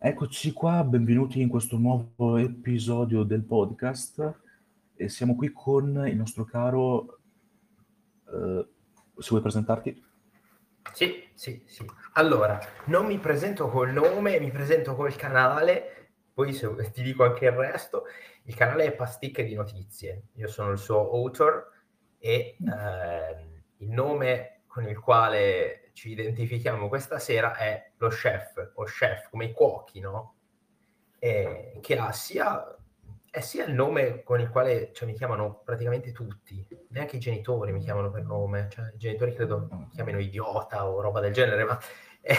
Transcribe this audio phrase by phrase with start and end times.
[0.00, 4.32] Eccoci qua, benvenuti in questo nuovo episodio del podcast
[4.94, 7.18] e siamo qui con il nostro caro...
[8.32, 8.68] eh,
[9.18, 10.00] se vuoi presentarti?
[10.92, 11.84] Sì, sì, sì.
[12.12, 17.46] Allora, non mi presento col nome, mi presento col canale, poi se ti dico anche
[17.46, 18.04] il resto.
[18.44, 21.72] Il canale è Pasticche di Notizie, io sono il suo author
[22.20, 22.56] e eh,
[23.78, 29.46] il nome con il quale ci identifichiamo questa sera è lo chef, o chef, come
[29.46, 30.36] i cuochi, no?
[31.18, 32.76] E, che ha sia,
[33.28, 37.72] è sia il nome con il quale cioè, mi chiamano praticamente tutti, neanche i genitori
[37.72, 41.64] mi chiamano per nome, cioè, i genitori credo mi chiamino idiota o roba del genere,
[41.64, 41.76] ma
[42.22, 42.36] è,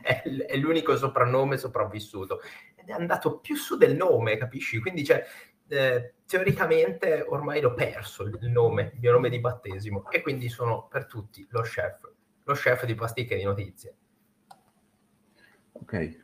[0.00, 2.40] è, è l'unico soprannome sopravvissuto.
[2.76, 4.78] Ed è andato più su del nome, capisci?
[4.78, 5.26] Quindi cioè,
[5.66, 10.86] eh, teoricamente ormai l'ho perso il nome, il mio nome di battesimo, e quindi sono
[10.86, 12.12] per tutti lo chef,
[12.44, 13.94] lo chef di pasticche di notizie.
[15.72, 16.20] Ok.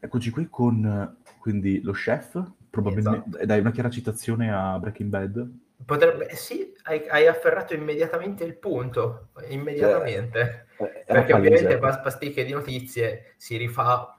[0.00, 3.46] Eccoci qui con quindi lo chef, probabilmente esatto.
[3.46, 5.50] dai una chiara citazione a Breaking Bad.
[5.84, 10.66] Potrebbe, eh sì, hai, hai, afferrato immediatamente il punto, immediatamente.
[10.78, 14.18] Eh, Perché ovviamente Pasticche di Notizie si rifà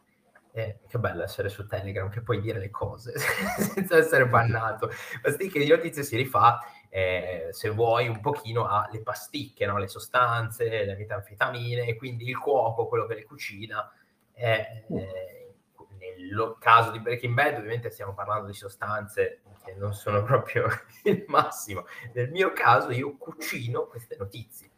[0.55, 4.89] eh, che bello essere su Telegram, che puoi dire le cose senza essere bannato.
[5.21, 6.59] Pasticche di notizie si rifà,
[6.95, 9.77] eh, se vuoi, un pochino alle pasticche, no?
[9.77, 13.91] le sostanze, le metanfetamine, e quindi il cuoco, quello che le cucina.
[14.31, 20.67] Eh, nel caso di Breaking Bad, ovviamente stiamo parlando di sostanze che non sono proprio
[21.03, 21.85] il massimo.
[22.13, 24.69] Nel mio caso, io cucino queste notizie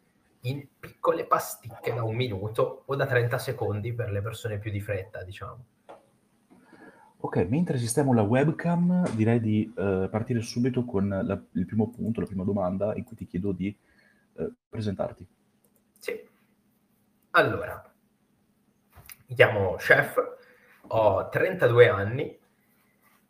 [0.42, 4.80] in piccole pasticche da un minuto o da 30 secondi per le persone più di
[4.80, 5.64] fretta, diciamo.
[7.20, 12.20] Ok, mentre sistemo la webcam, direi di uh, partire subito con la, il primo punto,
[12.20, 13.76] la prima domanda in cui ti chiedo di
[14.34, 15.26] uh, presentarti.
[15.98, 16.28] Sì.
[17.30, 17.92] Allora,
[19.26, 20.16] mi chiamo Chef,
[20.86, 22.38] ho 32 anni,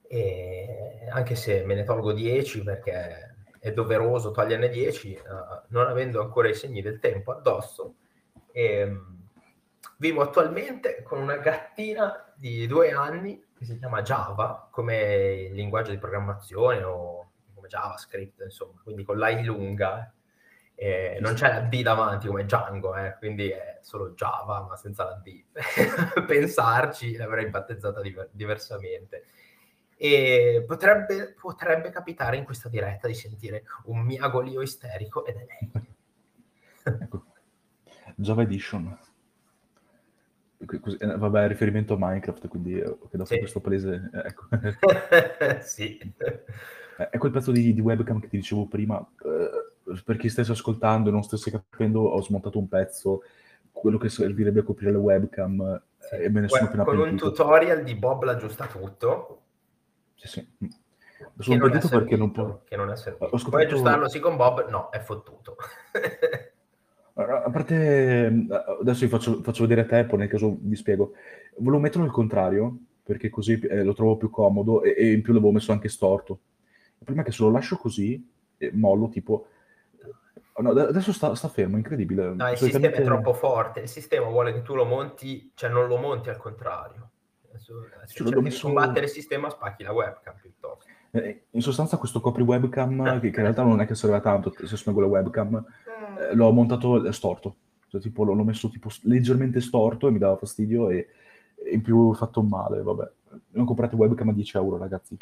[0.06, 5.86] e anche se me ne tolgo 10 perché è doveroso toglierne 10, uh, eh, non
[5.86, 7.94] avendo ancora i segni del tempo addosso.
[8.52, 9.16] E, um,
[9.96, 15.90] vivo attualmente con una gattina di due anni che si chiama Java, come il linguaggio
[15.90, 20.12] di programmazione o come JavaScript, insomma, quindi con l'I lunga.
[20.74, 25.04] Eh, non c'è la D davanti come Django, eh, quindi è solo Java, ma senza
[25.04, 25.44] la D.
[26.24, 29.24] Pensarci l'avrei battezzata diver- diversamente.
[29.96, 35.72] E potrebbe, potrebbe capitare in questa diretta di sentire un miagolio isterico ed è lei.
[37.00, 37.24] ecco.
[38.14, 38.96] Java Edition.
[40.60, 43.38] Eh, vabbè, riferimento a Minecraft, quindi eh, dopo sì.
[43.38, 44.10] questo palese...
[44.12, 44.48] Eh, ecco.
[45.62, 45.98] sì.
[46.96, 51.08] È quel pezzo di, di, webcam che ti dicevo prima, eh, per chi stesse ascoltando
[51.08, 53.22] e non stesse capendo, ho smontato un pezzo,
[53.70, 56.16] quello che servirebbe a coprire le webcam, sì.
[56.16, 59.42] e me ne sono appena Con un tutorial di Bob l'aggiusta tutto,
[60.18, 60.48] sì, sì.
[61.38, 62.62] Sono perdito perché non può...
[62.64, 63.26] Che non è servito.
[63.26, 63.50] Scoperto...
[63.50, 64.68] Puoi aggiustarlo sì con Bob?
[64.68, 65.56] No, è fottuto.
[67.22, 68.46] a parte...
[68.80, 71.12] Adesso vi faccio, faccio, vedere a te, poi nel caso vi spiego.
[71.56, 75.32] Volevo metterlo al contrario, perché così eh, lo trovo più comodo e, e, in più
[75.32, 76.40] l'avevo messo anche storto.
[76.98, 79.48] Il problema è che se lo lascio così, eh, mollo tipo...
[80.58, 82.34] No, adesso sta, sta, fermo, incredibile.
[82.34, 82.96] No, il Solitamente...
[82.96, 83.80] sistema è troppo forte.
[83.80, 87.10] Il sistema vuole che tu lo monti, cioè non lo monti al contrario
[87.58, 87.72] se
[88.06, 88.68] cerchi messo...
[88.68, 90.87] di combattere il sistema spacchi la webcam piuttosto.
[91.10, 94.20] Eh, in sostanza questo copri webcam, che, che, in realtà non è che serve a
[94.20, 96.18] tanto, se sono la webcam, mm.
[96.18, 97.56] eh, l'ho montato storto.
[97.88, 101.08] Cioè, tipo, l'ho messo tipo leggermente storto e mi dava fastidio e,
[101.54, 103.10] e in più ho fatto male, vabbè.
[103.50, 105.16] Non comprate webcam a 10 euro, ragazzi.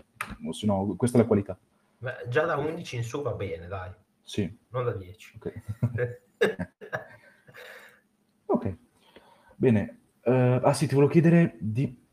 [0.50, 1.56] Se no, questa è la qualità.
[1.98, 3.90] Beh, già da 11 in su va bene, dai.
[4.22, 4.52] Sì.
[4.70, 5.32] Non da 10.
[5.36, 5.62] Ok.
[8.46, 8.76] ok.
[9.54, 9.98] Bene.
[10.24, 12.05] Uh, ah sì, ti volevo chiedere di eh,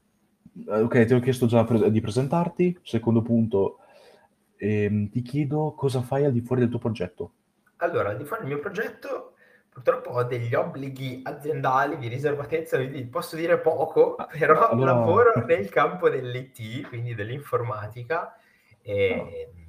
[0.65, 2.79] ok, ti ho chiesto già pre- di presentarti.
[2.83, 3.79] Secondo punto,
[4.57, 7.31] ehm, ti chiedo cosa fai al di fuori del tuo progetto.
[7.77, 9.33] Allora, al di fuori del mio progetto,
[9.69, 14.93] purtroppo ho degli obblighi aziendali di riservatezza, quindi posso dire poco, ah, però allora...
[14.93, 18.37] lavoro nel campo dell'IT, quindi dell'informatica.
[18.81, 19.15] E...
[19.15, 19.61] No ah.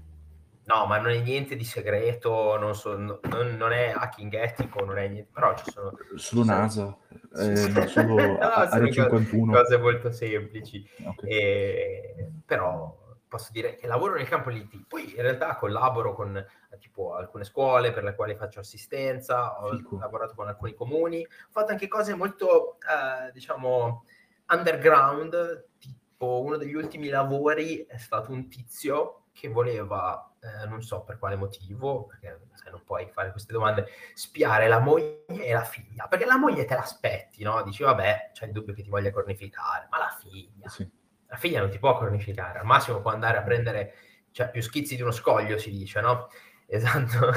[0.66, 3.18] No, ma non è niente di segreto, non, so, non,
[3.56, 5.92] non è hacking etico, non è niente, però ci sono...
[6.14, 6.96] Solo NASA,
[7.36, 9.52] eh, solo no, Area 51.
[9.52, 11.28] Cose molto semplici, okay.
[11.28, 13.02] e, però
[13.34, 16.42] posso dire che lavoro nel campo dell'IT, poi in realtà collaboro con
[16.78, 19.98] tipo alcune scuole per le quali faccio assistenza, ho Fico.
[19.98, 24.04] lavorato con alcuni comuni, ho fatto anche cose molto, eh, diciamo,
[24.48, 31.02] underground, tipo uno degli ultimi lavori è stato un tizio che voleva, eh, non so
[31.02, 35.64] per quale motivo, perché sai, non puoi fare queste domande, spiare la moglie e la
[35.64, 37.60] figlia, perché la moglie te l'aspetti, no?
[37.64, 40.88] Dici, vabbè, c'è il dubbio che ti voglia cornificare, ma la figlia, sì.
[41.26, 43.94] la figlia non ti può cornificare, al massimo può andare a prendere,
[44.30, 46.28] cioè, più schizzi di uno scoglio, si dice, no?
[46.66, 47.30] Esatto,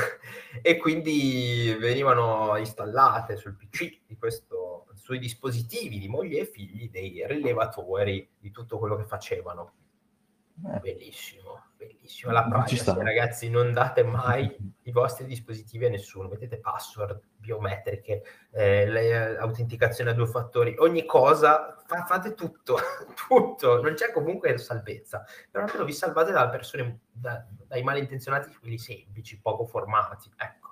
[0.62, 7.22] e quindi venivano installate sul PC di questo, sui dispositivi di moglie e figli dei
[7.28, 9.74] rilevatori di tutto quello che facevano.
[10.66, 10.80] Eh.
[10.80, 12.32] Bellissimo, bellissimo.
[12.32, 14.54] La privacy, ragazzi, non date mai
[14.84, 18.86] i vostri dispositivi a nessuno, mettete password biometriche, eh,
[19.38, 22.78] l'autenticazione a due fattori, ogni cosa, fa, fate tutto,
[23.28, 28.78] tutto, non c'è comunque salvezza, però almeno vi salvate dalle persone, da, dai malintenzionati, quelli
[28.78, 30.66] semplici, poco formati, ecco.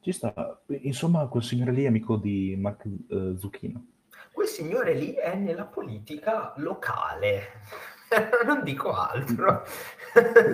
[0.00, 3.86] Ci sta, insomma, quel signore lì è amico di Mark uh, Zucchino.
[4.32, 7.62] Quel signore lì è nella politica locale.
[8.46, 9.64] non dico altro.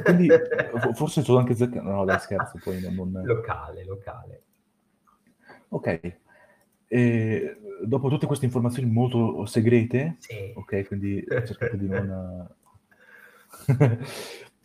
[0.04, 0.28] Quindi
[0.94, 1.82] forse sono anche Zucchino.
[1.82, 3.20] No, dai, scherzo, poi non...
[3.24, 4.42] Locale, locale.
[5.68, 6.16] Ok.
[6.88, 10.52] E dopo tutte queste informazioni molto segrete, sì.
[10.54, 12.48] ok, quindi cercate di non...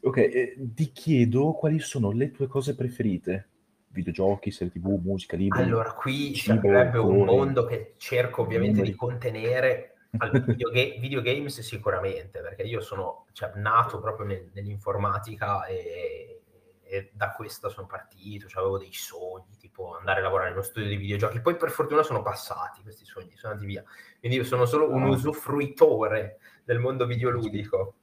[0.01, 3.49] ok, eh, ti chiedo quali sono le tue cose preferite
[3.95, 5.61] videogiochi, serie tv, musica, libri.
[5.61, 8.91] Allora, qui sarebbe un mondo che cerco ovviamente numeri.
[8.91, 9.94] di contenere.
[10.17, 16.41] Allora, videogame, videogames sicuramente, perché io sono cioè, nato proprio nel, nell'informatica e,
[16.83, 20.63] e, da questa sono partito, cioè, avevo dei sogni, tipo andare a lavorare in uno
[20.63, 21.41] studio di videogiochi.
[21.41, 23.83] Poi per fortuna sono passati questi sogni, sono andati via.
[24.19, 25.09] Quindi io sono solo un ah.
[25.09, 27.95] usufruitore del mondo videoludico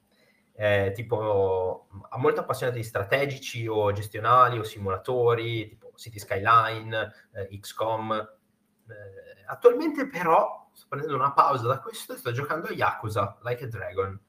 [0.55, 1.89] eh, tipo
[2.19, 8.13] molto appassionato di strategici o gestionali o simulatori, tipo City Skyline, eh, XCOM.
[8.13, 13.65] Eh, attualmente però sto prendendo una pausa da questo e sto giocando a Yakuza, Like
[13.65, 14.21] a Dragon.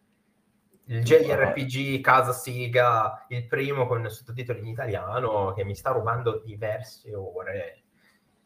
[0.85, 7.15] Il JRPG Casa Siga, il primo con sottotitoli in italiano, che mi sta rubando diverse
[7.15, 7.83] ore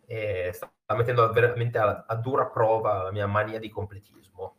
[0.05, 4.57] e sta mettendo veramente a, a dura prova la mia mania di completismo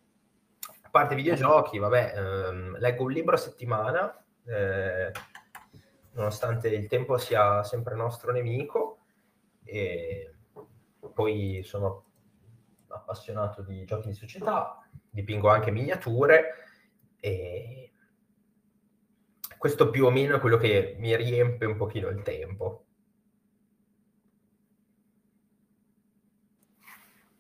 [0.89, 5.13] a parte videogiochi, vabbè, ehm, leggo un libro a settimana, eh,
[6.13, 9.01] nonostante il tempo sia sempre nostro nemico,
[9.65, 10.35] e
[11.13, 12.05] poi sono
[12.89, 14.79] appassionato di giochi di società,
[15.11, 16.55] dipingo anche miniature
[17.21, 17.93] e
[19.57, 22.85] questo più o meno è quello che mi riempie un pochino il tempo.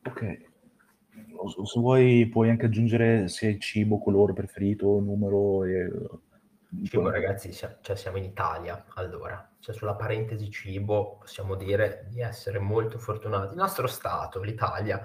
[0.05, 0.47] Ok
[1.47, 5.91] se vuoi puoi anche aggiungere se il cibo, colore preferito, numero e...
[6.85, 12.59] Cibo ragazzi, cioè, siamo in Italia, allora, cioè, sulla parentesi cibo possiamo dire di essere
[12.59, 13.53] molto fortunati.
[13.53, 15.03] Il nostro Stato, l'Italia,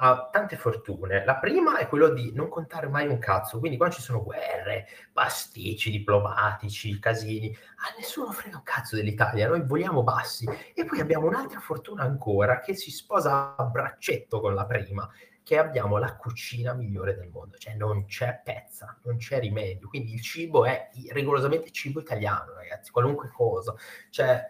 [0.00, 1.24] ha tante fortune.
[1.24, 4.86] La prima è quello di non contare mai un cazzo, quindi quando ci sono guerre,
[5.12, 10.48] pasticci diplomatici, casini, a nessuno frega un cazzo dell'Italia, noi voliamo bassi.
[10.72, 15.08] E poi abbiamo un'altra fortuna ancora che si sposa a braccetto con la prima,
[15.42, 20.12] che abbiamo la cucina migliore del mondo, cioè non c'è pezza, non c'è rimedio, quindi
[20.12, 23.74] il cibo è rigorosamente cibo italiano, ragazzi, qualunque cosa,
[24.10, 24.46] cioè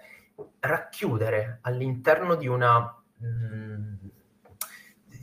[0.61, 3.95] racchiudere all'interno di una, mh, mm,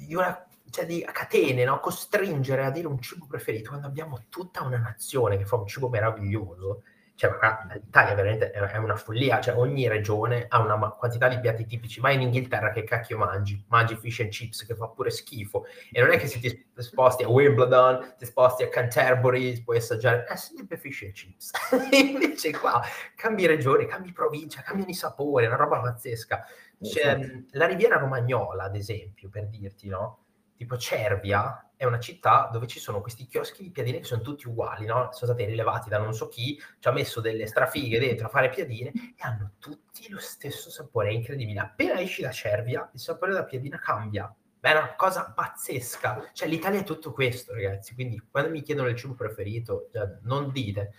[0.05, 1.79] di una cioè di catene, no?
[1.79, 5.87] costringere a dire un cibo preferito quando abbiamo tutta una nazione che fa un cibo
[5.87, 6.81] meraviglioso,
[7.17, 7.31] cioè,
[7.73, 12.15] l'Italia veramente è una follia, cioè ogni regione ha una quantità di piatti tipici, vai
[12.15, 13.63] in Inghilterra che cacchio mangi?
[13.69, 17.23] Mangi fish and chips che fa pure schifo e non è che se ti sposti
[17.23, 21.51] a Wimbledon, ti sposti a Canterbury, puoi assaggiare, è sempre fish and chips.
[21.91, 22.81] Invece qua
[23.15, 26.45] cambi regione, cambi provincia, cambiano i sapori, è una roba pazzesca.
[26.81, 27.43] Cioè, esatto.
[27.51, 30.19] La Riviera Romagnola, ad esempio, per dirti, no?
[30.55, 34.47] Tipo Cervia è una città dove ci sono questi chioschi di piadine che sono tutti
[34.47, 35.09] uguali, no?
[35.11, 38.49] Sono stati rilevati da non so chi, ci ha messo delle strafighe dentro a fare
[38.49, 41.59] piadine e hanno tutti lo stesso sapore, è incredibile.
[41.59, 44.33] Appena esci da Cervia, il sapore della piadina cambia.
[44.59, 46.31] È una cosa pazzesca.
[46.33, 47.93] Cioè, l'Italia è tutto questo, ragazzi.
[47.93, 50.93] Quindi, quando mi chiedono il cibo preferito, cioè, non dite,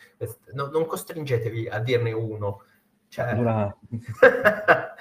[0.53, 2.63] no, non costringetevi a dirne uno.
[3.09, 3.25] Cioè...
[3.27, 3.77] Allora...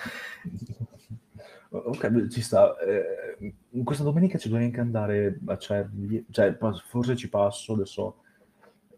[1.84, 2.78] Ok, ci sta.
[2.80, 6.58] Eh, questa domenica ci dovrei anche andare a Cervi, cioè
[6.88, 8.22] forse ci passo adesso.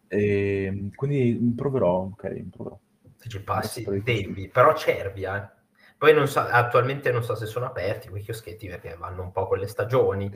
[0.08, 2.78] E, ehm, quindi proverò, ok, proverò.
[3.16, 5.56] Se ci passi, devi, però Cervia, eh.
[5.98, 9.48] Poi non so, attualmente non so se sono aperti quei chioschetti perché vanno un po'
[9.48, 10.32] con le stagioni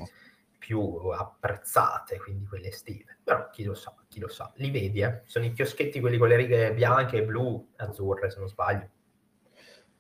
[0.62, 3.18] più apprezzate, quindi quelle estive.
[3.24, 4.52] Però chi lo sa, chi lo sa.
[4.58, 5.24] Li vedi, eh?
[5.26, 8.88] Sono i chioschetti quelli con le righe bianche, blu, azzurre, se non sbaglio.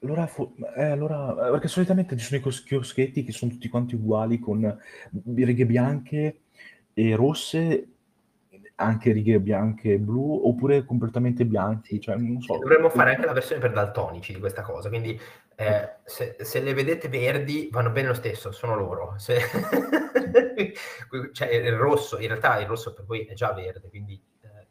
[0.03, 3.69] Allora, fu- eh, allora, eh, perché solitamente ci sono i cos- chioschetti che sono tutti
[3.69, 4.77] quanti uguali con
[5.33, 6.41] righe bianche
[6.93, 7.87] e rosse,
[8.75, 12.57] anche righe bianche e blu oppure completamente bianchi, cioè so.
[12.57, 15.19] Dovremmo fare anche la versione per daltonici di questa cosa, quindi
[15.55, 19.15] eh, se, se, le vedete verdi vanno bene lo stesso, sono loro.
[19.17, 19.39] Se...
[21.31, 24.67] cioè il rosso, in realtà il rosso per voi è già verde, quindi eh,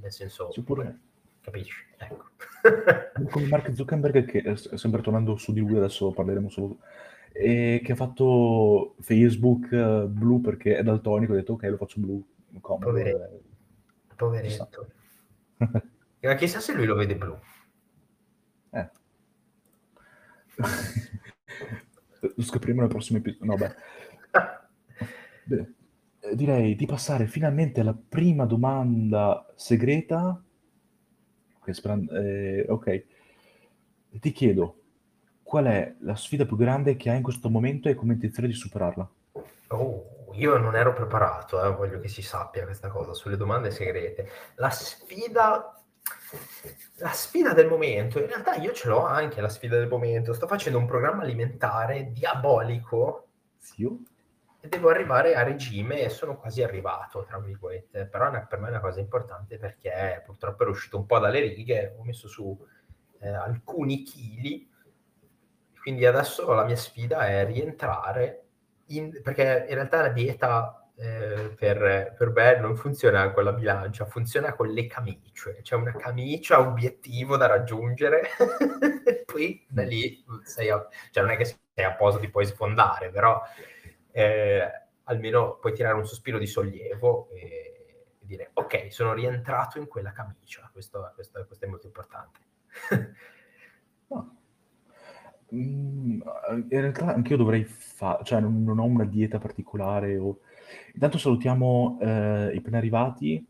[0.00, 0.50] nel senso...
[0.50, 0.92] Sicuro.
[1.40, 1.86] Capisci?
[1.96, 2.24] Ecco.
[3.30, 6.78] Come Mark Zuckerberg, che è sempre tornando su di lui, adesso parleremo solo
[7.32, 12.00] e che ha fatto Facebook uh, blu perché è daltonico, ha detto ok lo faccio
[12.00, 12.26] blu,
[12.60, 12.86] comodo.
[12.86, 13.24] Poveretto.
[13.24, 14.14] Eh.
[14.16, 14.86] Poveretto.
[15.56, 16.34] Chissà.
[16.36, 17.38] chissà se lui lo vede blu.
[18.70, 18.90] Eh.
[22.36, 23.46] lo scopriremo nel prossimo episodio.
[23.46, 23.74] No, beh.
[25.44, 26.34] beh.
[26.34, 30.42] Direi di passare finalmente alla prima domanda segreta.
[31.64, 33.04] Eh, ok.
[34.10, 34.80] Ti chiedo,
[35.42, 38.54] qual è la sfida più grande che hai in questo momento e come intenzione di
[38.54, 39.10] superarla?
[39.68, 44.28] Oh, io non ero preparato, eh, voglio che si sappia questa cosa sulle domande segrete.
[44.56, 45.79] La sfida,
[46.96, 50.32] la sfida del momento, in realtà io ce l'ho anche la sfida del momento.
[50.32, 53.28] Sto facendo un programma alimentare diabolico.
[53.56, 54.08] Sì.
[54.62, 58.06] E devo arrivare a regime e sono quasi arrivato, tra virgolette.
[58.06, 61.94] Però per me è una cosa importante perché purtroppo ero uscito un po' dalle righe,
[61.98, 62.56] ho messo su
[63.20, 64.70] eh, alcuni chili
[65.80, 68.44] quindi adesso la mia sfida è rientrare,
[68.88, 74.04] in, perché in realtà la dieta eh, per, per me non funziona con la bilancia,
[74.04, 75.60] funziona con le camicie.
[75.62, 78.28] C'è una camicia obiettivo da raggiungere,
[79.06, 82.44] e poi da lì sei a, cioè non è che sei a posto ti puoi
[82.44, 83.40] sfondare, però
[84.12, 84.70] eh,
[85.04, 87.38] almeno puoi tirare un sospiro di sollievo e,
[88.20, 92.40] e dire ok, sono rientrato in quella camicia, questo, questo, questo è molto importante.
[94.08, 94.34] oh.
[95.52, 100.16] Mm, in realtà anch'io dovrei fare, cioè non, non, ho una dieta particolare.
[100.16, 100.38] O...
[100.94, 103.44] Intanto salutiamo eh, i appena arrivati.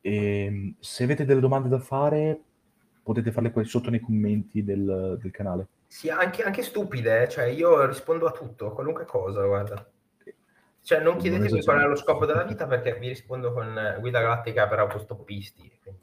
[0.00, 2.40] E, ehm, se avete delle domande da fare,
[3.02, 5.68] potete farle qua sotto nei commenti del, del canale.
[5.86, 9.88] Sì, anche, anche stupide, cioè io rispondo a tutto, qualunque cosa, guarda.
[10.82, 14.68] Cioè non chiedetemi qual è lo scopo della vita perché vi rispondo con guida galattica
[14.68, 15.78] per autostoppisti.
[15.82, 16.00] Quindi...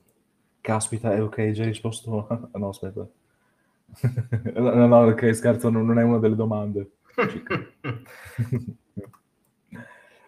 [0.60, 2.50] Caspita, eh, ok, hai già risposto.
[2.54, 3.06] no, aspetta.
[4.56, 6.92] no, no, ok, scherzo, non, non è una delle domande.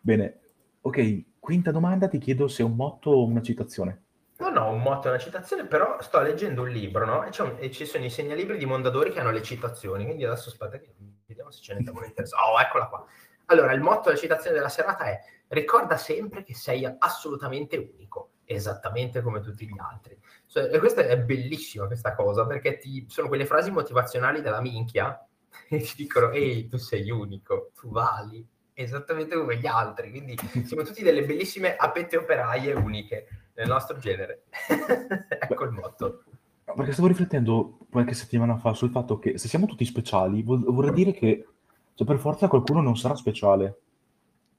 [0.06, 0.40] Bene,
[0.82, 4.04] ok, quinta domanda, ti chiedo se è un motto o una citazione.
[4.40, 7.24] No, no, un motto e una citazione, però sto leggendo un libro, no?
[7.24, 10.50] E, un, e, ci sono i segnalibri di Mondadori che hanno le citazioni, quindi adesso
[10.50, 10.94] aspetta che
[11.26, 12.46] vediamo se ce ne una interessante.
[12.46, 13.06] Oh, eccola qua.
[13.46, 18.32] Allora, il motto e la citazione della serata è ricorda sempre che sei assolutamente unico
[18.44, 20.20] esattamente come tutti gli altri.
[20.48, 25.26] Cioè, e questa è bellissima questa cosa, perché ti, sono quelle frasi motivazionali della minchia
[25.70, 30.84] e ti dicono, ehi, tu sei unico, tu vali esattamente come gli altri, quindi siamo
[30.84, 34.44] tutti delle bellissime apette operaie uniche nel nostro genere.
[35.40, 36.24] ecco il motto.
[36.64, 41.12] Perché stavo riflettendo qualche settimana fa sul fatto che se siamo tutti speciali, vorrei dire
[41.12, 41.46] che
[41.94, 43.80] cioè, per forza qualcuno non sarà speciale.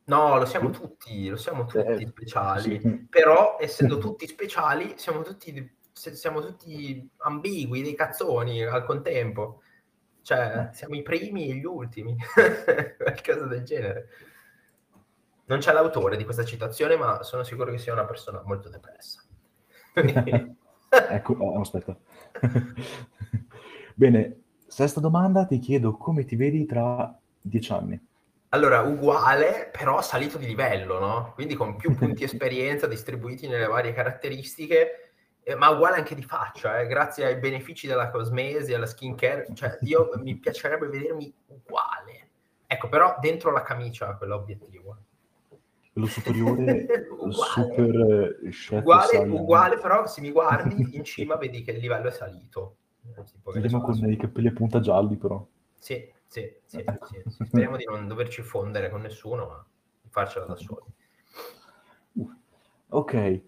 [0.05, 3.07] No, lo siamo tutti, lo siamo tutti eh, speciali, sì.
[3.09, 9.63] però essendo tutti speciali siamo tutti, siamo tutti ambigui, dei cazzoni al contempo.
[10.25, 10.75] Cioè, eh.
[10.75, 12.17] siamo i primi e gli ultimi,
[12.97, 14.09] qualcosa del genere.
[15.45, 19.23] Non c'è l'autore di questa citazione, ma sono sicuro che sia una persona molto depressa.
[20.89, 21.95] ecco, oh, aspetta.
[23.95, 28.01] Bene, sesta domanda, ti chiedo come ti vedi tra dieci anni?
[28.49, 31.33] Allora, uguale, però salito di livello, no?
[31.35, 35.04] Quindi con più punti esperienza distribuiti nelle varie caratteristiche,
[35.45, 39.47] eh, ma uguale anche di faccia, eh, grazie ai benefici della cosmesi, alla skincare.
[39.53, 42.29] Cioè, io mi piacerebbe vedermi uguale.
[42.67, 44.97] Ecco, però dentro la camicia, quell'obiettivo.
[45.93, 46.87] Quello superiore,
[47.31, 47.95] super
[48.43, 52.77] eh, uguale, uguale, però se mi guardi in cima vedi che il livello è salito.
[53.53, 55.47] Vediamo con i capelli a punta gialli, però.
[55.79, 59.67] Sì, sì, sì, sì, Speriamo di non doverci fondere con nessuno, ma
[60.01, 60.87] di farcela da soli.
[62.89, 63.43] Ok,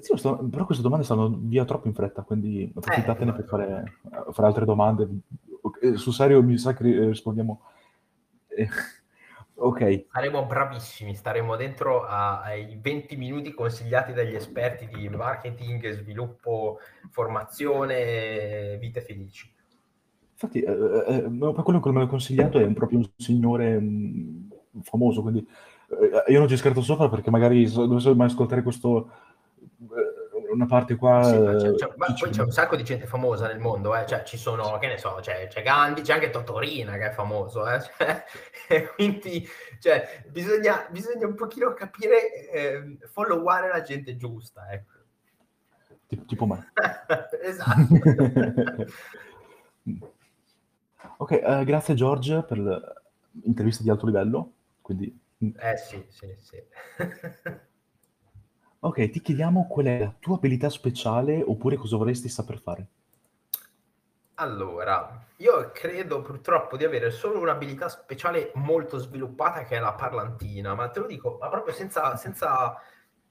[0.00, 3.84] sì, sto, però queste domande stanno via troppo in fretta, quindi approfittatene eh, per fare,
[4.32, 5.08] fare, altre domande.
[5.94, 7.60] Sul serio mi sa che rispondiamo...
[8.48, 8.68] Eh,
[9.54, 10.06] ok.
[10.10, 16.78] Saremo bravissimi, staremo dentro a, ai 20 minuti consigliati dagli esperti di marketing, sviluppo,
[17.10, 19.52] formazione, vite felici.
[20.32, 23.86] Infatti, eh, eh, eh per quello che me l'ha consigliato è proprio un signore mh,
[23.86, 25.46] mm, famoso, quindi
[25.88, 29.10] eh, io non ci scherzo sopra perché magari se dovessi mai ascoltare questo,
[30.56, 31.22] una parte qua...
[31.22, 33.94] Sì, ma eh, c'è- c'è- ma poi c'è un sacco di gente famosa nel mondo,
[33.94, 34.06] eh.
[34.06, 37.68] Cioè, ci sono, che ne so, c'è, c'è Gandhi, c'è anche Totorina che è famoso,
[37.68, 37.78] eh.
[38.66, 39.46] Cioè, quindi
[39.78, 44.92] cioè, bisogna, bisogna un pochino capire, eh, followare la gente giusta, ecco.
[46.08, 46.72] ti- tipo me.
[47.42, 47.94] esatto.
[51.18, 52.58] ok, eh, grazie George per
[53.42, 54.52] l'intervista di alto livello.
[54.80, 55.16] Quindi,
[55.58, 56.62] Eh sì, sì, sì.
[58.80, 62.86] Ok, ti chiediamo qual è la tua abilità speciale oppure cosa vorresti saper fare.
[64.38, 70.74] Allora, io credo purtroppo di avere solo un'abilità speciale molto sviluppata che è la parlantina,
[70.74, 72.78] ma te lo dico, ma proprio senza, senza,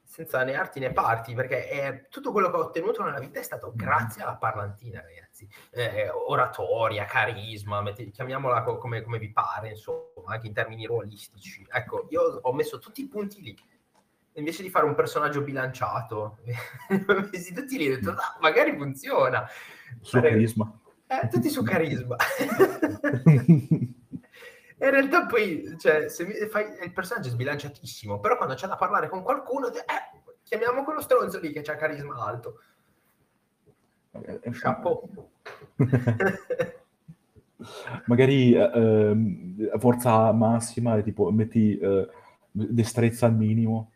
[0.03, 3.43] senza né arti né parti, perché è, tutto quello che ho ottenuto nella vita è
[3.43, 5.47] stato grazie alla parlantina, ragazzi.
[5.69, 11.67] Eh, oratoria, carisma, metti- chiamiamola co- come, come vi pare, insomma, anche in termini ruolistici.
[11.71, 13.55] Ecco, io ho messo tutti i punti lì.
[14.37, 16.39] Invece di fare un personaggio bilanciato,
[17.55, 19.47] tutti lì ho detto, "Ah, magari funziona.
[20.01, 20.77] Suo Fare- carisma.
[21.07, 22.17] eh, tutti su carisma.
[24.77, 26.09] In realtà poi, cioè,
[26.49, 29.83] fai, il personaggio è sbilanciatissimo, però quando c'è da parlare con qualcuno, eh,
[30.43, 32.59] chiamiamo quello stronzo lì che c'ha carisma alto.
[34.51, 35.29] Chapeau.
[38.07, 42.09] Magari eh, ehm, forza massima, tipo, metti eh,
[42.51, 43.91] destrezza al minimo.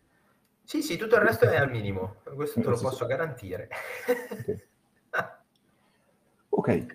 [0.70, 2.90] Sì, sì, tutto il resto è al minimo, questo te lo Sì, sì.
[2.92, 3.70] posso garantire.
[4.30, 4.68] Ok.
[6.50, 6.86] Ok,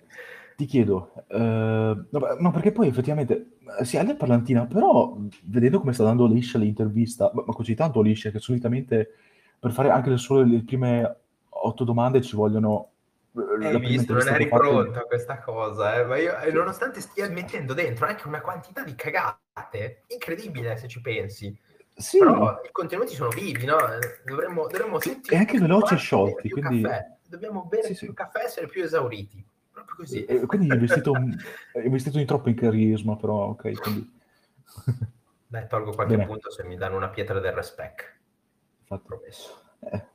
[0.55, 5.81] ti chiedo, eh, vabbè, no, perché poi effettivamente eh, si ha la parlantina, però vedendo
[5.81, 9.13] come sta dando liscia l'intervista, ma, ma così tanto liscia che solitamente
[9.59, 11.17] per fare anche le sole le prime
[11.49, 12.91] otto domande ci vogliono
[13.33, 16.05] eh, Hai visto, non eri pronto a questa cosa, eh?
[16.05, 21.01] ma io, eh, nonostante stia mettendo dentro anche una quantità di cagate, incredibile se ci
[21.01, 21.63] pensi.
[21.97, 23.77] Sì, Però i contenuti sono vivi, no?
[23.77, 27.13] Eh, Dovremmo, dovremmo Sì, tutti e anche veloci e sciolti, quindi- caffè.
[27.27, 28.13] Dobbiamo bere Sì, più sì.
[28.13, 29.43] caffè e essere più esauriti.
[29.71, 30.23] Proprio così.
[30.25, 30.77] e quindi hai
[31.85, 34.13] investito, di troppo in carisma, però ok, quindi
[35.47, 36.27] Dai, tolgo qualche Bene.
[36.27, 38.19] punto se mi danno una pietra del respect.
[38.81, 39.07] infatti.
[39.07, 39.61] Promesso.
[39.79, 40.05] Eh,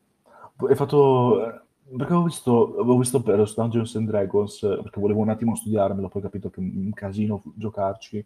[0.69, 1.47] hai fatto...
[1.47, 1.61] eh,
[1.91, 6.09] Perché avevo visto, avevo visto per Dungeons and Dragons, eh, perché volevo un attimo studiarmelo,
[6.09, 8.25] poi ho capito che è un casino giocarci.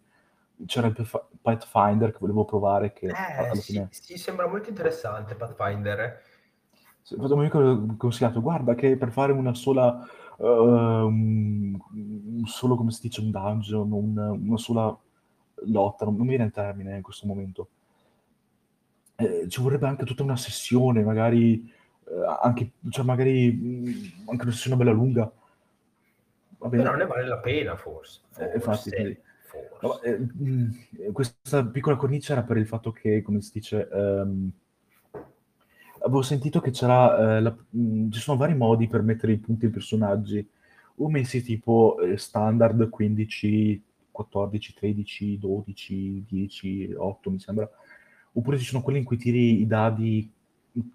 [0.65, 6.21] C'era il Path- Pathfinder che volevo provare, che Eh, sì, sì, sembra molto interessante Pathfinder.
[7.01, 10.03] Sì, Infatti, un amico consigliato, guarda che per fare una sola,
[10.39, 11.77] eh, un,
[12.45, 14.97] solo, come si dice, un dungeon, un- una sola
[15.67, 17.67] lotta, non, non mi viene il termine in questo momento,
[19.17, 24.51] Eh, ci vorrebbe anche tutta una sessione, magari, eh, anche, cioè magari mh, anche una
[24.51, 25.31] sessione bella lunga.
[26.69, 28.21] Però ne vale la pena, forse.
[28.37, 29.33] Eh, infatti, Forse, quindi- forse.
[29.81, 30.17] No, eh,
[31.11, 34.51] questa piccola cornice era per il fatto che, come si dice, ehm,
[35.99, 39.65] avevo sentito che c'era, eh, la- mh, ci sono vari modi per mettere i punti
[39.65, 40.47] ai personaggi,
[40.97, 47.69] o messi tipo eh, standard 15, 14, 13, 12, 10, 8 mi sembra,
[48.33, 50.29] oppure ci sono quelli in cui tiri i dadi,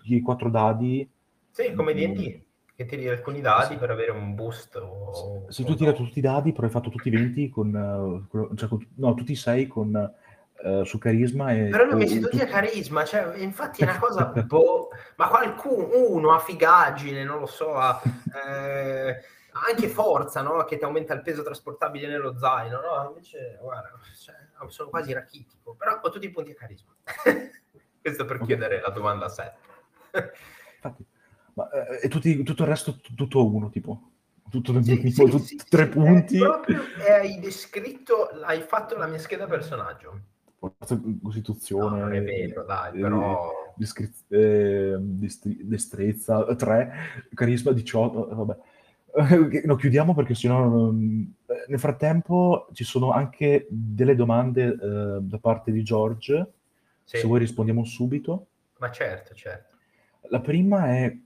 [0.02, 1.08] tiri 4 dadi,
[1.52, 1.92] Sì, come.
[1.94, 2.44] D&D,
[2.80, 3.76] che tiri alcuni dadi Sì.
[3.78, 4.74] per avere un boost.
[4.76, 8.26] O, se tu tiri tutti i dadi, però hai fatto tutti i 20 con, eh,
[8.30, 9.94] con- cioè con- no, tutti i 6 con,
[10.64, 11.68] eh, su carisma e...
[11.68, 15.28] Però o- messi o tutti tu- a carisma, cioè, infatti è una cosa, boh, ma
[15.28, 18.00] qualcuno, uno a figaggine, non lo so, a,
[18.48, 19.20] eh,
[19.68, 20.64] anche forza, no?
[20.64, 23.08] Che ti aumenta il peso trasportabile nello zaino, no?
[23.08, 24.36] Invece, guarda, cioè,
[24.68, 26.94] sono quasi rachitico, però ho tutti i punti a carisma.
[28.00, 28.46] Questo per Ok.
[28.46, 29.52] chiudere la domanda a sé.
[30.76, 31.04] Infatti,
[31.68, 34.10] ma, eh, e tutti- tutto il resto tutto uno, tipo,
[34.50, 39.06] tutto Sì, tipo, sì, tut- sì, tre sì, punti, proprio- hai descritto, hai fatto la
[39.06, 40.20] mia scheda personaggio.
[40.58, 46.92] forza, costituzione, No, non è vero, dai, eh, però- discri- eh, distri- destrezza, 3,
[47.32, 48.56] carisma 18, eh, vabbè.
[49.12, 50.68] Eh, No, chiudiamo perché sennò...
[50.68, 56.52] non- eh, Nel frattempo ci sono anche delle domande eh, da parte di George,
[57.04, 58.46] Sì, se vuoi rispondiamo subito.
[58.78, 59.76] ma certo, certo.
[60.28, 61.16] La prima è,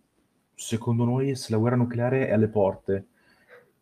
[0.54, 3.06] secondo noi, se la guerra nucleare è alle porte.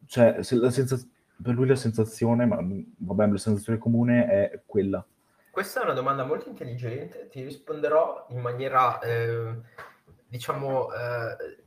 [0.06, 1.06] Cioè, se senza-
[1.42, 5.04] per lui la sensazione, ma vabbè, la sensazione comune è quella.
[5.50, 9.60] Questa è una domanda molto intelligente, ti risponderò in maniera, eh,
[10.26, 11.62] diciamo, eh,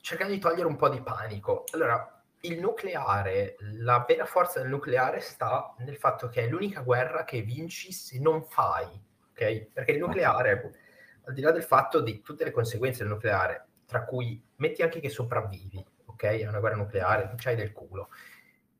[0.00, 1.64] cercando di togliere un po' di panico.
[1.72, 7.24] Allora, il nucleare, la vera forza del nucleare sta nel fatto che è l'unica guerra
[7.24, 8.86] che vinci se non fai,
[9.30, 9.70] ok?
[9.72, 10.74] Perché il nucleare,
[11.24, 15.00] al di là del fatto di tutte le conseguenze del nucleare, tra cui metti anche
[15.00, 16.22] che sopravvivi, ok?
[16.22, 18.10] È una guerra nucleare, c'hai del culo.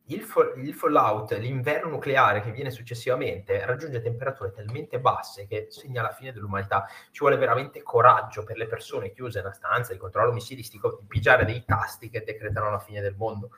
[0.08, 6.02] il, fo- il, fallout, l'inverno nucleare che viene successivamente, raggiunge temperature talmente basse che segna
[6.02, 6.86] la fine dell'umanità.
[7.10, 11.06] Ci vuole veramente coraggio per le persone chiuse in una stanza di controllo missilistico di
[11.06, 13.52] pigiare dei tasti che decretano la fine del mondo.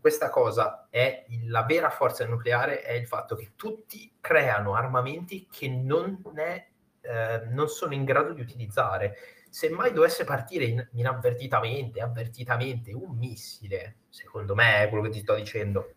[0.00, 5.68] Questa cosa è la vera forza nucleare, è il fatto che tutti creano armamenti che
[5.68, 6.66] non, è,
[7.02, 9.16] eh, non sono in grado di utilizzare
[9.54, 15.20] se mai dovesse partire in, inavvertitamente, avvertitamente un missile, secondo me è quello che ti
[15.20, 15.92] sto dicendo,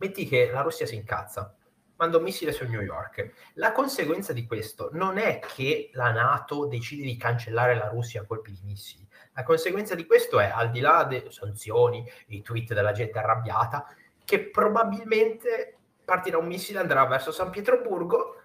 [0.00, 1.56] metti che la Russia si incazza,
[1.96, 3.52] manda un missile su New York.
[3.54, 8.26] La conseguenza di questo non è che la Nato decide di cancellare la Russia a
[8.26, 9.08] colpi di missili.
[9.32, 13.86] La conseguenza di questo è, al di là delle sanzioni, i tweet della gente arrabbiata,
[14.26, 18.42] che probabilmente partirà un missile, andrà verso San Pietroburgo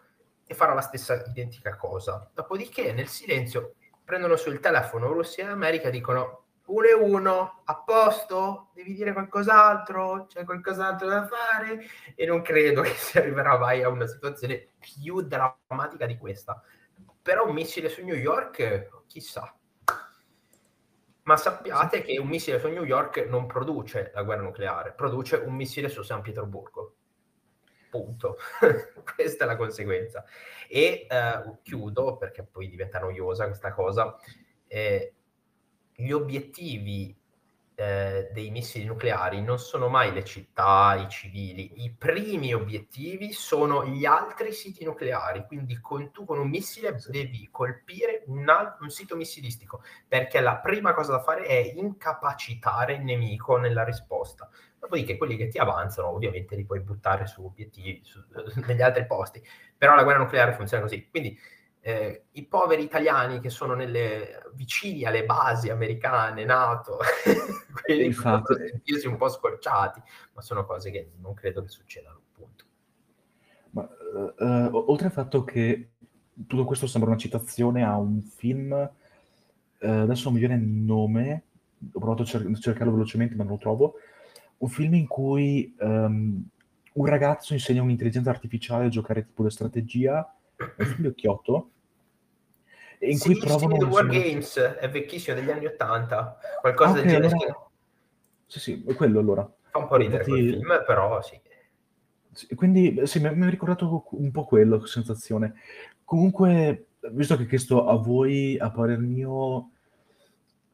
[0.48, 2.32] e farà la stessa identica cosa.
[2.34, 3.74] Dopodiché, nel silenzio,
[4.10, 9.14] prendono sul telefono Russia e America e dicono uno e uno, a posto, devi dire
[9.14, 14.70] qualcos'altro, c'è qualcos'altro da fare e non credo che si arriverà mai a una situazione
[14.80, 16.60] più drammatica di questa.
[17.22, 19.56] Però un missile su New York, chissà.
[21.24, 25.54] Ma sappiate che un missile su New York non produce la guerra nucleare, produce un
[25.54, 26.96] missile su San Pietroburgo.
[27.90, 28.38] Punto.
[29.16, 30.24] Questa è la conseguenza.
[30.68, 34.16] E eh, chiudo, perché poi diventa noiosa questa cosa,
[34.68, 35.14] eh,
[35.96, 37.18] gli obiettivi
[37.80, 43.86] eh, dei missili nucleari non sono mai le città, i civili, i primi obiettivi sono
[43.86, 48.46] gli altri siti nucleari, quindi con, tu con un missile devi colpire un,
[48.82, 54.50] un sito missilistico, perché la prima cosa da fare è incapacitare il nemico nella risposta.
[54.80, 58.20] Dopodiché quelli che ti avanzano ovviamente li puoi buttare su obiettivi su,
[58.66, 59.44] negli altri posti,
[59.78, 61.08] però la guerra nucleare funziona così.
[61.10, 61.38] Quindi
[61.82, 66.98] eh, i poveri italiani che sono nelle, vicini alle basi americane, NATO,
[67.84, 70.02] quelli possono sentirsi un po' scorciati,
[70.34, 72.66] ma sono cose che non credo che succedano, appunto.
[73.72, 73.88] Ma,
[74.38, 75.92] uh, oltre al fatto che
[76.48, 81.44] tutto questo sembra una citazione a un film, uh, adesso non mi viene il nome,
[81.94, 83.94] ho provato a cer- cercarlo velocemente ma non lo trovo,
[84.60, 86.48] un film in cui um,
[86.94, 91.72] un ragazzo insegna un'intelligenza artificiale a giocare tipo di strategia, è un film vecchiotto,
[93.00, 93.76] in sì, cui provano...
[93.78, 97.36] Sì, War Games, è vecchissimo, degli anni Ottanta, qualcosa okay, del genere.
[97.36, 97.70] Allora...
[98.46, 99.54] Sì, sì, è quello allora.
[99.70, 100.42] Fa un po' ridere Infatti...
[100.42, 101.40] quel film, però sì.
[102.32, 105.54] sì quindi sì, mi, mi ha ricordato un po' quello, sensazione.
[106.04, 109.72] Comunque, visto che ho chiesto a voi, a parer mio,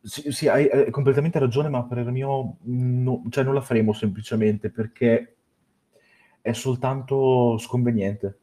[0.05, 3.91] sì, sì, hai, hai completamente ragione, ma a parer mio no, cioè non la faremo
[3.91, 5.35] semplicemente perché
[6.41, 8.37] è soltanto sconveniente.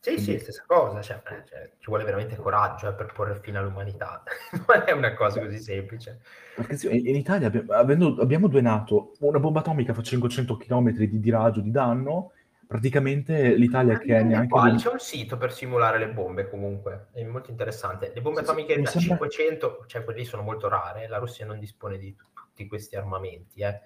[0.00, 0.32] Sì, Quindi...
[0.32, 4.24] sì, stessa cosa, cioè, eh, cioè, ci vuole veramente coraggio eh, per porre fine all'umanità,
[4.66, 6.20] non è una cosa così semplice.
[6.56, 11.20] Perché in Italia abbiamo, avendo, abbiamo due NATO, una bomba atomica fa 500 km di,
[11.20, 12.32] di raggio di danno,
[12.70, 14.46] praticamente l'Italia che è neanche...
[14.46, 14.76] Quali?
[14.76, 18.12] C'è un sito per simulare le bombe comunque, è molto interessante.
[18.14, 19.26] Le bombe sì, atomiche da sembra...
[19.28, 23.62] 500, cioè quelli sono molto rare, la Russia non dispone di tutti questi armamenti.
[23.62, 23.80] Eh.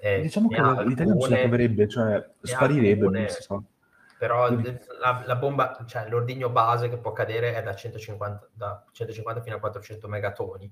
[0.00, 3.62] Eh, diciamo che alcune, l'Italia non se la caverebbe, cioè sparirebbe, alcune, sa.
[4.18, 4.78] Però Quindi...
[5.00, 9.56] la, la, bomba, cioè l'ordigno base che può cadere è da 150, da 150 fino
[9.56, 10.70] a 400 megatoni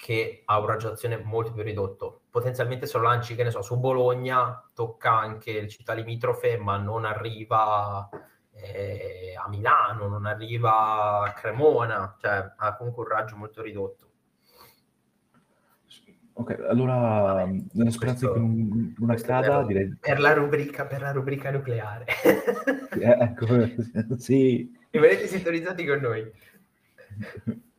[0.00, 2.22] che ha un raggio d'azione molto più ridotto.
[2.30, 6.78] Potenzialmente se lo lanci, che ne so, su Bologna, tocca anche le città limitrofe, ma
[6.78, 8.08] non arriva
[8.54, 14.08] eh, a Milano, non arriva a Cremona, cioè ha comunque un raggio molto ridotto.
[16.32, 19.98] Ok, allora nella speranza che non accada, direi...
[20.00, 22.06] Per la rubrica, per la rubrica nucleare.
[22.98, 23.46] eh, ecco,
[24.16, 24.74] sì.
[24.88, 26.32] Rimanete sintonizzati con noi.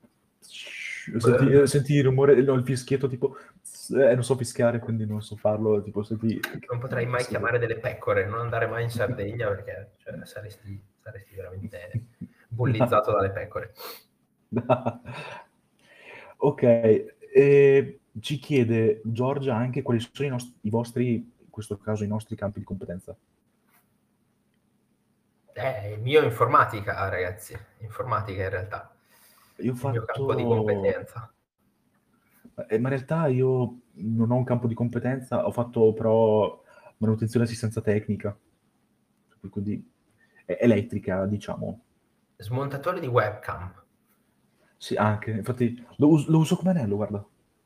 [1.18, 3.36] Senti, senti, il rumore, no, il fischietto tipo,
[3.96, 6.40] eh, non so fischiare, quindi non so farlo, tipo senti...
[6.70, 7.30] Non potrai mai sì.
[7.30, 12.08] chiamare delle pecore, non andare mai in Sardegna perché cioè, saresti, saresti, veramente
[12.48, 13.74] bullizzato dalle pecore.
[16.38, 16.64] ok,
[17.34, 22.08] e ci chiede Giorgia anche quali sono i, nostri, i vostri, in questo caso i
[22.08, 23.16] nostri campi di competenza.
[25.54, 28.91] Eh, il mio è informatica, ragazzi, informatica in realtà
[29.62, 29.96] io ho fatto...
[29.96, 31.34] il mio campo di competenza.
[32.68, 36.62] Eh, ma in realtà io non ho un campo di competenza, ho fatto però
[36.98, 38.38] manutenzione e assistenza tecnica,
[39.50, 39.90] quindi
[40.46, 41.84] elettrica, diciamo.
[42.38, 43.74] Smontatore di webcam.
[44.78, 47.24] Sì, anche, infatti lo, us- lo uso come anello, guarda.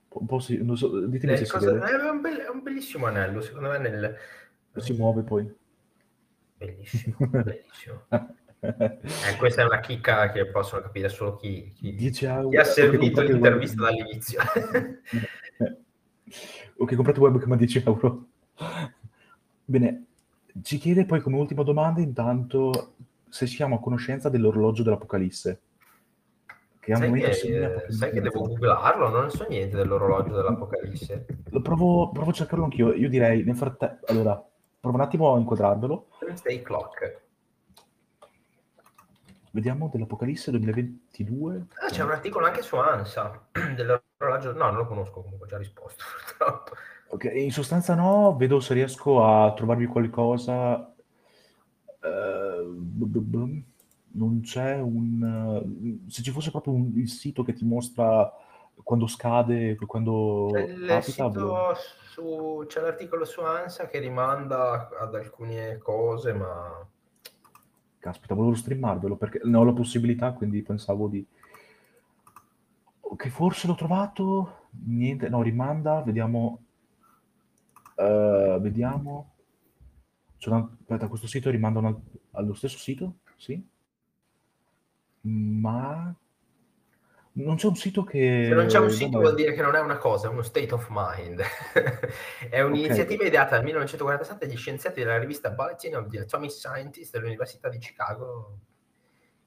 [0.09, 1.85] Un po' si, non so, ditemi eh, se cosa, vede.
[1.85, 4.15] È un, be- è un, bellissimo anello, secondo me nel...
[4.75, 5.53] Si muove poi.
[6.57, 8.07] Bellissimo, bellissimo.
[8.77, 13.83] Eh, questa è una chicca che possono capire solo chi, chi, chi ha servito l'intervista
[13.83, 13.91] web...
[13.91, 14.41] dall'inizio.
[16.77, 18.25] ok, comprate webcam a 10 euro.
[19.65, 20.05] Bene,
[20.61, 22.93] ci chiede poi come ultima domanda intanto
[23.29, 25.59] se siamo a conoscenza dell'orologio dell'Apocalisse.
[26.79, 31.25] Che al sai momento che, sai che devo googlarlo, non so niente dell'orologio dell'Apocalisse.
[31.49, 32.93] Lo provo, provo a cercarlo anch'io.
[32.93, 34.05] Io direi nel frattempo.
[34.05, 34.41] Allora,
[34.79, 36.07] provo un attimo a inquadrarvelo.
[36.35, 37.23] Stay clock.
[39.55, 41.67] Vediamo dell'Apocalisse 2022.
[41.79, 44.51] Ah, c'è un articolo anche su ANSA dell'orologio.
[44.51, 46.03] No, non lo conosco comunque, ho già risposto.
[47.07, 50.93] ok, in sostanza no, vedo se riesco a trovarvi qualcosa.
[52.01, 53.63] Uh,
[54.11, 56.01] non c'è un...
[56.09, 58.29] Se ci fosse proprio un, il sito che ti mostra
[58.83, 60.49] quando scade, quando
[60.85, 61.73] capita...
[62.11, 66.85] Su, c'è l'articolo su ANSA che rimanda ad alcune cose, ma
[68.05, 71.25] caspita, volevo streamarvelo perché ne ho la possibilità, quindi pensavo di...
[72.99, 76.61] Ok, forse l'ho trovato, niente, no, rimanda, vediamo...
[77.95, 79.31] Uh, vediamo...
[80.45, 80.69] Una...
[80.81, 81.99] Aspetta, questo sito rimanda una...
[82.31, 83.15] allo stesso sito?
[83.37, 83.59] Sì?
[85.21, 86.15] Ma
[87.37, 88.45] non c'è un sito che...
[88.47, 90.73] Se non c'è un sito vuol dire che non è una cosa, è uno state
[90.73, 91.41] of mind.
[92.49, 93.27] è un'iniziativa okay.
[93.27, 98.59] ideata nel 1947 dagli scienziati della rivista Bulletin of the Atomic Scientists dell'Università di Chicago,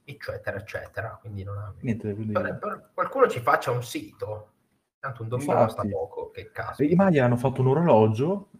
[0.04, 1.16] eccetera, eccetera.
[1.18, 1.72] Quindi non ha...
[1.80, 2.32] Niente, quindi...
[2.32, 4.50] Per, per qualcuno ci faccia un sito,
[4.98, 6.82] tanto un dominio costa poco, che caso.
[6.82, 8.50] I Maya hanno fatto un orologio,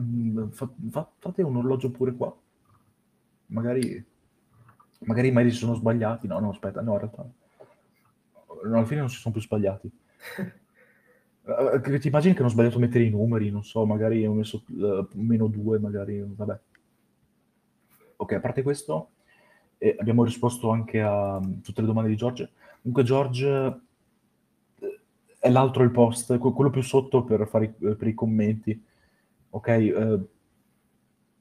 [0.00, 2.34] mm, fate un orologio pure qua.
[3.46, 4.02] Magari,
[5.00, 7.26] magari i Maya si sono sbagliati, no, no, aspetta, no, in realtà
[8.64, 9.90] alla fine non si sono più sbagliati.
[11.42, 14.62] Eh, ti immagini che hanno sbagliato a mettere i numeri, non so, magari hanno messo
[14.68, 16.60] uh, meno due, magari, vabbè.
[18.16, 19.10] Ok, a parte questo,
[19.78, 22.52] eh, abbiamo risposto anche a um, tutte le domande di George.
[22.82, 23.80] Comunque George
[24.78, 25.00] eh,
[25.38, 28.84] è l'altro il post, quello più sotto per, fare, per i commenti.
[29.50, 30.20] Ok, eh,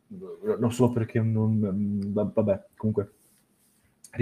[0.08, 1.58] non solo perché non...
[1.58, 3.14] Mm, vabbè, comunque.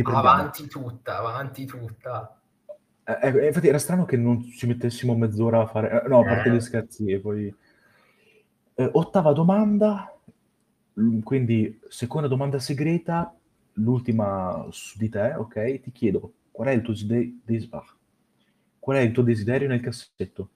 [0.04, 2.37] Avanti tutta, avanti tutta.
[3.10, 6.04] Eh, eh, infatti era strano che non ci mettessimo mezz'ora a fare...
[6.04, 7.56] Eh, no, a parte gli scherzi e poi...
[8.80, 10.14] Eh, ottava domanda,
[11.24, 13.34] quindi seconda domanda segreta,
[13.74, 15.80] l'ultima su di te, ok?
[15.80, 17.96] Ti chiedo, qual è il tuo, desiderio, ah,
[18.78, 20.50] qual è il tuo desiderio nel cassetto?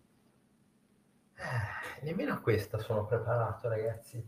[1.36, 4.22] Eh, nemmeno a questa sono preparato, ragazzi.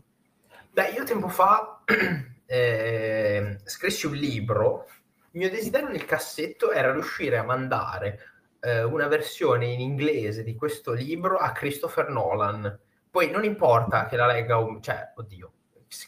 [0.72, 1.82] Beh, io tempo fa
[2.46, 4.86] eh, scrissi un libro
[5.34, 8.20] il mio desiderio nel cassetto era riuscire a mandare
[8.60, 12.78] eh, una versione in inglese di questo libro a Christopher Nolan.
[13.10, 14.80] Poi non importa che la legga, un...
[14.80, 15.52] cioè, oddio,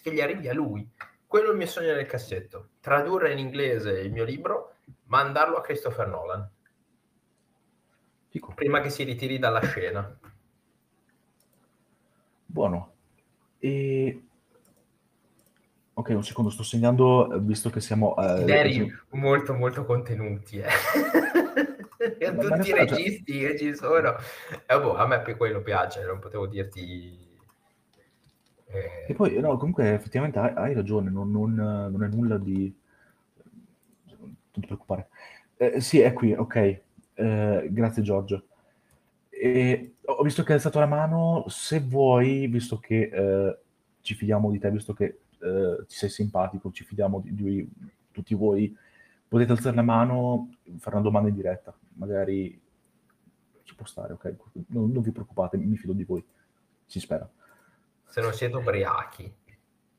[0.00, 0.88] che gli arrivi a lui.
[1.26, 2.68] Quello è il mio sogno nel cassetto.
[2.80, 6.48] Tradurre in inglese il mio libro, mandarlo a Christopher Nolan.
[8.28, 8.54] Fico.
[8.54, 10.18] Prima che si ritiri dalla scena.
[12.44, 12.94] Buono.
[13.58, 14.25] E
[15.98, 18.14] Ok, un secondo, sto segnando, eh, visto che siamo...
[18.16, 20.66] Eh, Veri molto, molto contenuti, eh.
[22.38, 24.14] Tutti i registi che ci sono.
[24.66, 27.38] Eh, boh, a me quello piace, non potevo dirti...
[28.66, 29.06] Eh...
[29.09, 32.70] E poi, no, comunque, effettivamente hai, hai ragione, non, non, non, è nulla di...
[34.04, 35.09] Non ti preoccupare.
[35.56, 36.80] Eh, sì, è qui, ok.
[37.14, 38.48] Eh, grazie, Giorgio.
[39.30, 43.59] E ho visto che hai alzato la mano, se vuoi, visto che eh,
[44.02, 47.68] ci fidiamo di te, visto che eh, ci sei simpatico, ci fidiamo di, di,
[48.11, 48.75] tutti voi,
[49.29, 52.61] potete alzare la mano, fare una domanda in diretta, magari
[53.62, 54.35] ci può stare, ok?
[54.68, 56.25] Non, non vi preoccupate, mi fido di voi,
[56.85, 57.29] si spera.
[58.05, 59.33] Se non siete ubriachi.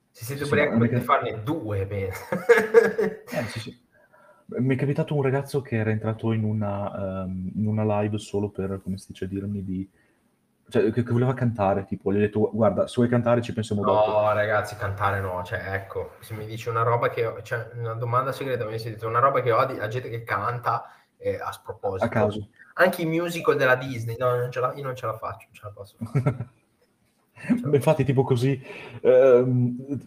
[0.09, 2.13] Se siete sì, ubriachi potete farne due, bene.
[3.29, 3.85] eh, sì, sì.
[4.45, 8.49] Mi è capitato un ragazzo che era entrato in una, um, in una live solo
[8.49, 9.87] per, come si dice, dirmi di
[10.69, 13.83] cioè, che, che, voleva cantare, tipo, gli ho detto, guarda, se vuoi cantare ci pensiamo
[13.83, 14.11] no, dopo.
[14.11, 17.93] No, ragazzi, cantare no, cioè, ecco, se mi dici una roba che, ho, cioè, una
[17.93, 21.39] domanda segreta, mi si detto una roba che ho di a gente che canta eh,
[21.41, 22.05] a sproposito.
[22.05, 22.49] A caso.
[22.75, 25.61] Anche i musical della Disney, no, non la, io non ce la faccio, non ce
[25.63, 26.49] la posso fare.
[27.69, 28.61] Beh, infatti, tipo così,
[29.01, 29.43] eh,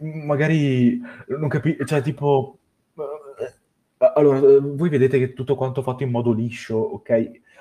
[0.01, 2.59] magari non capisco, cioè, tipo,
[2.97, 7.11] eh, allora, voi vedete che tutto quanto fatto in modo liscio, ok?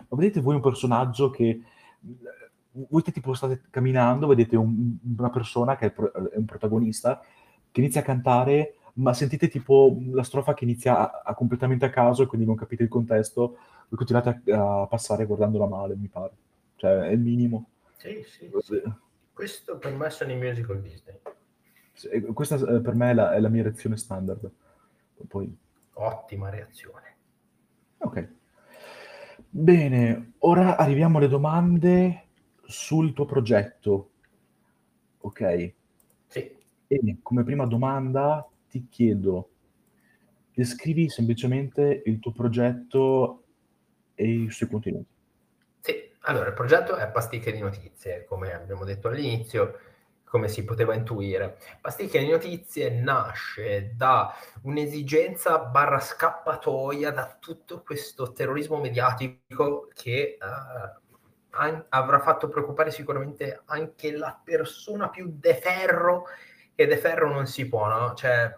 [0.07, 1.61] Ma vedete voi un personaggio che
[2.89, 7.21] voi tipo state camminando, vedete un, una persona che è, pro, è, un protagonista
[7.71, 11.89] che inizia a cantare, ma sentite tipo la strofa che inizia a, a completamente a
[11.89, 16.07] caso e quindi non capite il contesto, voi continuate a, a passare guardandola male, mi
[16.07, 16.33] pare.
[16.75, 17.69] Cioè, è il minimo.
[17.97, 18.81] Sì, sì, sì.
[19.33, 21.19] Questo per me sono i musical Disney.
[21.93, 24.49] Sì, questa eh, per me è la, è la mia reazione standard.
[25.27, 25.57] Poi...
[25.93, 27.15] Ottima reazione.
[27.97, 28.29] Ok.
[29.49, 32.28] Bene, ora arriviamo alle domande
[32.69, 34.11] sul tuo progetto,
[35.21, 35.73] ok?
[36.27, 36.55] Sì.
[36.85, 39.49] E come prima domanda ti chiedo,
[40.53, 43.43] descrivi semplicemente il tuo progetto
[44.13, 45.09] e i suoi contenuti.
[45.79, 49.79] Sì, allora il progetto è Pasticche di Notizie, come abbiamo detto all'inizio,
[50.23, 51.57] come si poteva intuire.
[51.81, 61.08] Pasticche di Notizie nasce da un'esigenza barra scappatoia da tutto questo terrorismo mediatico che uh,
[61.51, 66.25] an- avrà fatto preoccupare sicuramente anche la persona più de ferro,
[66.75, 68.13] che de ferro non si può, no?
[68.13, 68.53] Cioè,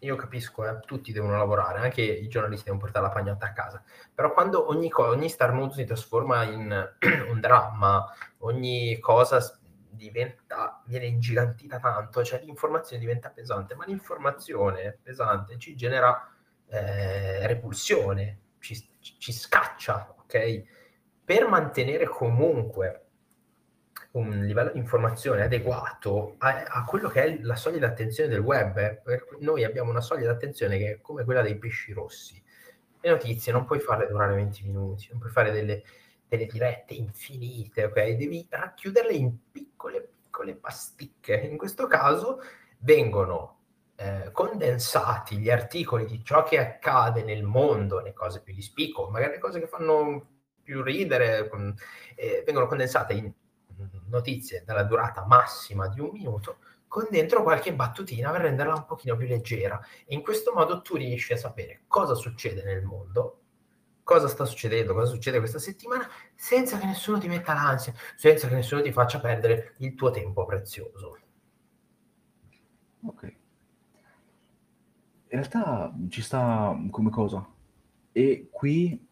[0.00, 3.82] io capisco, eh, tutti devono lavorare, anche i giornalisti devono portare la pagnotta a casa,
[4.14, 6.94] però quando ogni, co- ogni starnuto si trasforma in
[7.30, 8.04] un dramma,
[8.38, 9.40] ogni cosa
[9.88, 16.28] diventa, viene ingigantita tanto, cioè l'informazione diventa pesante, ma l'informazione pesante ci genera
[16.68, 20.64] eh, repulsione, ci, ci scaccia, ok?
[21.26, 23.06] Per mantenere comunque
[24.12, 28.38] un livello di informazione adeguato a, a, quello che è la soglia di attenzione del
[28.38, 29.02] web.
[29.40, 32.40] noi abbiamo una soglia di attenzione che è come quella dei pesci rossi.
[33.00, 35.82] Le notizie non puoi farle durare 20 minuti, non puoi fare delle,
[36.28, 38.10] delle dirette infinite, ok?
[38.10, 41.34] Devi racchiuderle in piccole, piccole pasticche.
[41.34, 42.40] In questo caso
[42.78, 43.58] vengono
[43.96, 49.10] eh, condensati gli articoli di ciò che accade nel mondo, le cose più di spicco,
[49.10, 50.35] magari le cose che fanno
[50.66, 51.48] più ridere,
[52.16, 53.32] eh, vengono condensate in
[54.08, 59.16] notizie dalla durata massima di un minuto con dentro qualche battutina per renderla un pochino
[59.16, 63.42] più leggera e in questo modo tu riesci a sapere cosa succede nel mondo
[64.02, 68.54] cosa sta succedendo, cosa succede questa settimana, senza che nessuno ti metta l'ansia, senza che
[68.54, 71.18] nessuno ti faccia perdere il tuo tempo prezioso.
[73.02, 73.22] Ok.
[73.24, 73.32] In
[75.28, 77.44] realtà ci sta come cosa.
[78.12, 79.05] E qui,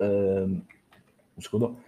[0.00, 0.64] ehm,
[1.34, 1.82] un secondo,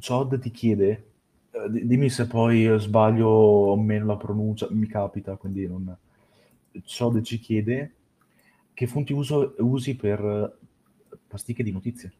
[0.00, 1.10] Chod ti chiede,
[1.50, 5.96] eh, dimmi se poi sbaglio o meno la pronuncia, mi capita, quindi non...
[6.84, 7.94] Chod ci chiede
[8.74, 10.58] che fonti uso, usi per
[11.28, 12.12] pasticche di notizie.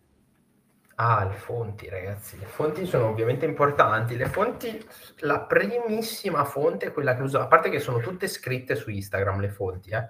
[0.97, 2.38] Ah, le fonti, ragazzi.
[2.38, 4.16] Le fonti sono ovviamente importanti.
[4.16, 4.81] Le fonti,
[5.18, 9.40] la primissima fonte è quella che uso, a parte che sono tutte scritte su Instagram,
[9.40, 10.09] le fonti, eh,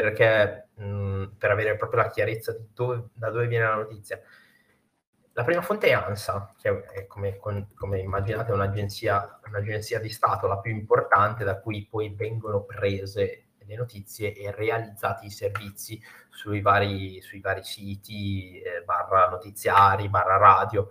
[0.00, 4.18] perché mh, per avere proprio la chiarezza di dove, da dove viene la notizia.
[5.34, 10.60] La prima fonte è ANSA, che è come, come immaginate un'agenzia, un'agenzia di Stato, la
[10.60, 17.20] più importante da cui poi vengono prese le notizie e realizzati i servizi sui vari,
[17.20, 20.88] sui vari siti, eh, barra notiziari, barra radio.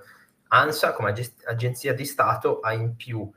[0.50, 3.32] ANSA come ag- agenzia di Stato ha in più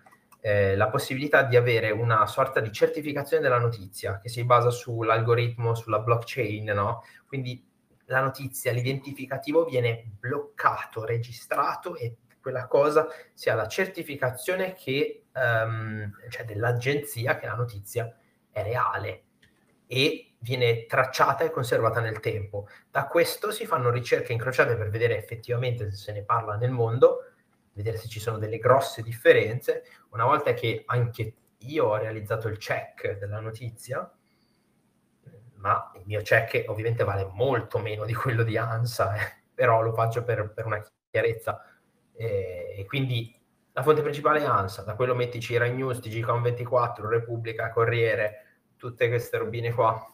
[0.46, 5.74] eh, la possibilità di avere una sorta di certificazione della notizia che si basa sull'algoritmo,
[5.74, 7.02] sulla blockchain, no?
[7.26, 7.66] Quindi
[8.08, 16.44] la notizia, l'identificativo viene bloccato, registrato e quella cosa sia la certificazione che, um, cioè
[16.44, 18.14] dell'agenzia che la notizia
[18.50, 19.22] è reale
[19.86, 22.68] e viene tracciata e conservata nel tempo.
[22.90, 27.30] Da questo si fanno ricerche incrociate per vedere effettivamente se se ne parla nel mondo,
[27.74, 29.84] vedere se ci sono delle grosse differenze.
[30.10, 34.10] Una volta che anche io ho realizzato il check della notizia,
[35.56, 39.92] ma il mio check ovviamente vale molto meno di quello di ANSA, eh, però lo
[39.92, 41.62] faccio per, per una chiarezza.
[42.16, 43.34] Eh, e quindi
[43.72, 48.44] la fonte principale è ANSA, da quello metti Cira News, TGCOM24, Repubblica, Corriere,
[48.76, 50.10] tutte queste robine qua.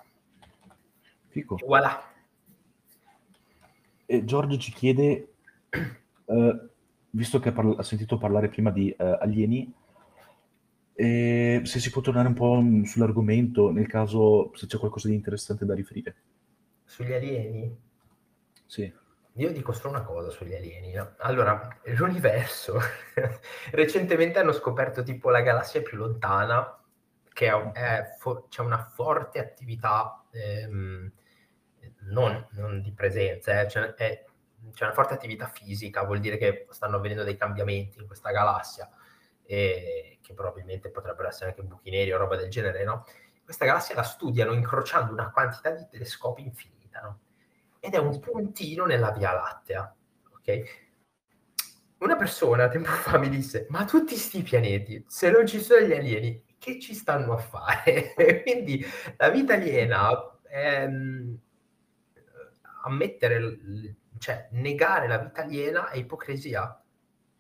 [1.29, 1.57] Fico.
[1.59, 2.03] E voilà.
[4.07, 5.35] E Giorgio ci chiede,
[5.71, 6.70] eh,
[7.11, 9.73] visto che parla- ha sentito parlare prima di eh, alieni,
[10.95, 15.65] eh, se si può tornare un po' sull'argomento, nel caso se c'è qualcosa di interessante
[15.65, 16.15] da riferire.
[16.85, 17.75] Sugli alieni?
[18.67, 18.93] Sì.
[19.35, 20.93] Io dico solo una cosa sugli alieni.
[20.93, 21.15] No?
[21.19, 22.79] Allora, l'universo,
[23.73, 26.77] recentemente hanno scoperto tipo la galassia più lontana
[27.33, 27.51] che
[28.19, 31.11] fo- c'è una forte attività ehm,
[32.11, 34.25] non, non, di presenza, eh, c'è, è,
[34.73, 38.91] c'è, una forte attività fisica, vuol dire che stanno avvenendo dei cambiamenti in questa galassia,
[39.45, 43.05] e, che probabilmente potrebbero essere anche buchi neri o roba del genere, no?
[43.43, 47.21] Questa galassia la studiano incrociando una quantità di telescopi infinita, no?
[47.81, 49.97] Ed è un puntino nella Via Lattea,
[50.35, 50.89] ok?
[51.99, 55.93] Una persona tempo fa mi disse, ma tutti sti pianeti, se non ci sono gli
[55.93, 58.15] alieni, che ci stanno a fare?
[58.45, 58.85] Quindi
[59.17, 60.11] la vita aliena,
[60.49, 61.39] ehm,
[62.85, 63.59] ammettere,
[64.21, 66.79] cioè negare la vita aliena è ipocrisia,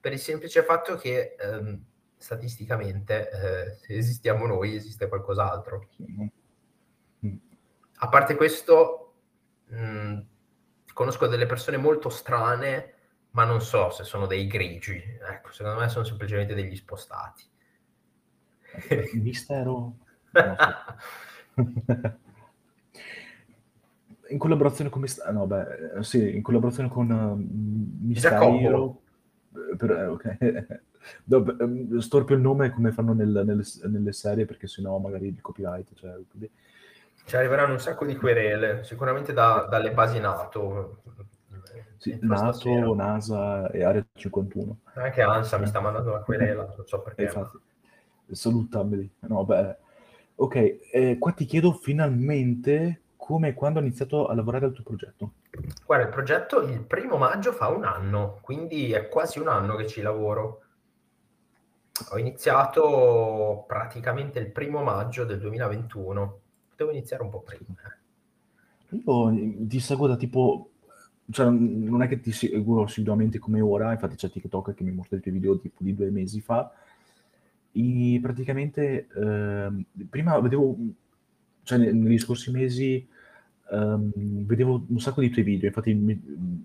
[0.01, 1.85] per il semplice fatto che ehm,
[2.17, 5.87] statisticamente eh, se esistiamo noi esiste qualcos'altro.
[8.03, 9.17] A parte questo,
[9.67, 10.21] mh,
[10.95, 12.95] conosco delle persone molto strane,
[13.33, 14.97] ma non so se sono dei grigi.
[15.21, 17.45] Ecco, secondo me sono semplicemente degli spostati.
[19.13, 19.97] Mistero?
[24.31, 29.03] In collaborazione con Mistero, no, beh, sì, in collaborazione con uh, Mistero.
[29.77, 30.81] Per, eh, ok.
[31.25, 35.41] Dopo, ehm, storpio il nome come fanno nel, nelle, nelle, serie perché sennò magari il
[35.41, 35.95] copyright.
[35.95, 36.51] Cioè, quindi...
[37.25, 41.03] Ci arriveranno un sacco di querele, sicuramente da, dalle basi NATO.
[41.97, 44.79] Sì, NATO, NASA e Area 51.
[44.95, 47.25] Anche ANSA mi sta mandando la querela, non so perché.
[47.25, 47.59] Infatti,
[48.31, 49.11] salutabili.
[49.21, 49.77] No, beh.
[50.37, 54.83] Ok, eh, qua ti chiedo finalmente come e quando hai iniziato a lavorare al tuo
[54.83, 55.35] progetto.
[55.85, 59.87] Guarda, il progetto il primo maggio fa un anno, quindi è quasi un anno che
[59.87, 60.63] ci lavoro.
[62.13, 66.41] Ho iniziato praticamente il primo maggio del 2021.
[66.71, 67.75] Potevo iniziare un po' prima.
[68.89, 70.71] Io ti seguo da tipo...
[71.31, 75.19] Cioè, non è che ti seguo assiduamente come ora, infatti c'è TikTok che mi mostra
[75.19, 76.73] i tuoi video tipo di due mesi fa.
[77.71, 80.75] E praticamente eh, prima vedevo,
[81.71, 83.07] cioè negli scorsi mesi
[83.71, 84.11] um,
[84.45, 86.21] vedevo un sacco di tuoi video, infatti mi,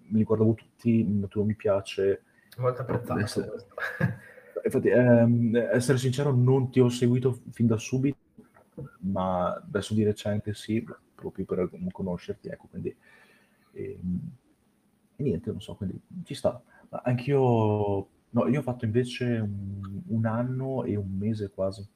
[0.08, 2.24] mi guardavo tutti, mettevo mi piace.
[2.58, 3.68] Molto apprezzato.
[4.64, 8.18] infatti, ehm, essere sincero, non ti ho seguito fin da subito,
[9.02, 10.84] ma adesso di recente sì,
[11.14, 12.96] proprio per conoscerti, ecco, quindi...
[13.74, 14.20] E, ehm,
[15.18, 16.62] e niente, non so, quindi ci sta.
[16.90, 18.10] Anch'io...
[18.36, 21.88] No, io ho fatto invece un, un anno e un mese quasi.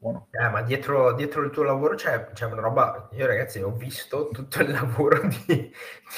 [0.00, 0.28] Buono.
[0.30, 3.08] Eh, ma dietro, dietro, il tuo lavoro c'è, c'è, una roba.
[3.14, 5.72] Io, ragazzi, ho visto tutto il lavoro di,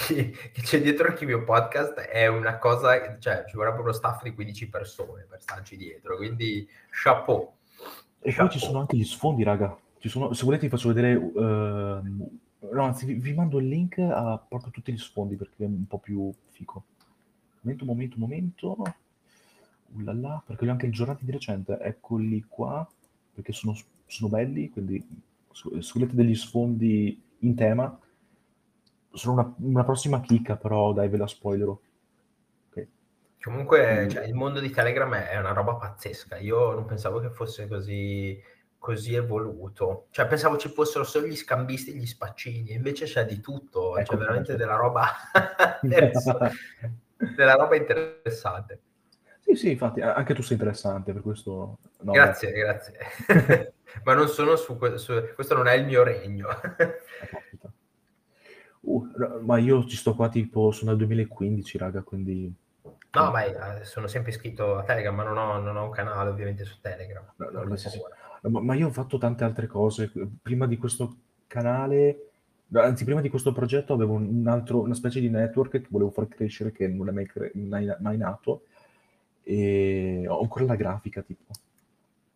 [0.09, 1.95] di, che c'è dietro il mio podcast.
[1.95, 6.19] È una cosa, cioè, ci vorrebbe uno staff di 15 persone per starci dietro.
[6.19, 7.55] Quindi, chapeau.
[8.19, 8.49] E chapeau.
[8.49, 9.75] poi ci sono anche gli sfondi, raga.
[10.01, 11.15] Sono, se volete, vi faccio vedere.
[11.15, 11.41] Uh,
[12.73, 15.87] no, anzi, vi, vi, mando il link a proprio tutti gli sfondi perché è un
[15.87, 16.85] po' più fico.
[17.63, 18.77] Momento, momento, momento.
[19.93, 21.79] Ullala, perché li ho anche aggiornati di recente.
[21.81, 22.87] Eccoli qua
[23.33, 23.77] perché sono,
[24.07, 25.05] sono belli, quindi
[25.53, 27.99] se volete degli sfondi in tema,
[29.13, 31.79] sono una, una prossima chicca, però dai, ve la spoilerò.
[32.71, 32.89] Okay.
[33.43, 36.37] Comunque, cioè, il mondo di Telegram è una roba pazzesca.
[36.39, 38.41] Io non pensavo che fosse così,
[38.79, 40.07] così evoluto.
[40.11, 44.13] Cioè, pensavo ci fossero solo gli scambisti e gli spaccini, invece c'è di tutto, ecco,
[44.13, 45.09] c'è veramente della roba,
[45.81, 48.81] della roba interessante.
[49.51, 51.79] Sì, sì, infatti, anche tu sei interessante, per questo...
[52.03, 52.59] No, grazie, beh.
[52.59, 53.73] grazie.
[54.05, 56.47] Ma non sono su, su, questo non è il mio regno.
[58.83, 59.09] uh,
[59.43, 62.53] ma io ci sto qua tipo, sono dal 2015, raga, quindi...
[63.13, 63.43] No, ma
[63.83, 67.25] sono sempre iscritto a Telegram, ma non ho, non ho un canale ovviamente su Telegram.
[67.37, 68.01] No, no, sì, sì.
[68.43, 70.13] Ma, ma, io ho fatto tante altre cose.
[70.41, 71.17] Prima di questo
[71.49, 72.31] canale,
[72.73, 76.29] anzi, prima di questo progetto avevo un altro, una specie di network che volevo far
[76.29, 78.63] crescere, che non è mai, cre- mai, mai nato
[79.43, 81.53] e ho ancora la grafica tipo.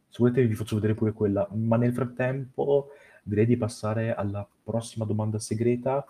[0.09, 2.91] Se volete vi faccio vedere pure quella, ma nel frattempo
[3.23, 6.07] direi di passare alla prossima domanda segreta.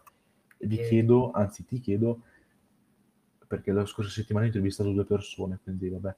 [0.59, 0.88] Vi e...
[0.88, 2.22] chiedo, anzi ti chiedo,
[3.47, 6.14] perché la scorsa settimana ho intervistato due persone, quindi vabbè.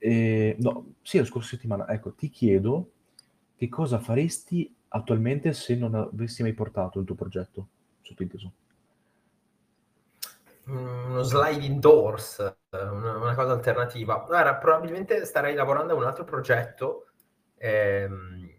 [0.00, 2.92] Eh, no, sì, la scorsa settimana, ecco, ti chiedo
[3.56, 7.68] che cosa faresti attualmente se non avessi mai portato il tuo progetto,
[8.02, 8.52] sottinteso
[10.68, 14.24] uno sliding doors, una, una, cosa alternativa.
[14.26, 17.06] Guarda, probabilmente starei lavorando a un altro progetto
[17.56, 18.56] ehm,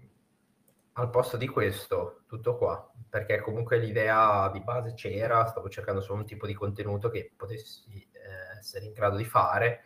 [0.93, 6.19] al posto di questo, tutto qua, perché comunque l'idea di base c'era, stavo cercando solo
[6.19, 9.83] un tipo di contenuto che potessi eh, essere in grado di fare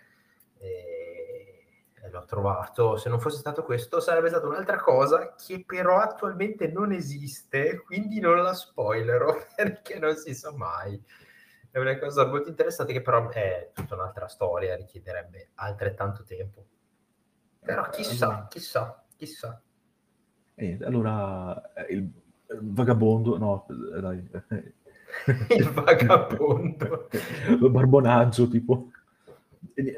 [0.58, 2.96] e l'ho trovato.
[2.98, 8.20] Se non fosse stato questo sarebbe stata un'altra cosa che però attualmente non esiste, quindi
[8.20, 11.02] non la spoilerò perché non si sa mai
[11.74, 16.64] è una cosa molto interessante che però è tutta un'altra storia, richiederebbe altrettanto tempo.
[17.60, 19.60] Però chissà, chissà, chissà.
[20.54, 23.66] Eh, allora, eh, il, il vagabondo, no,
[23.96, 24.30] eh, dai.
[25.58, 27.10] il vagabondo.
[27.72, 28.92] barbonaggio, tipo.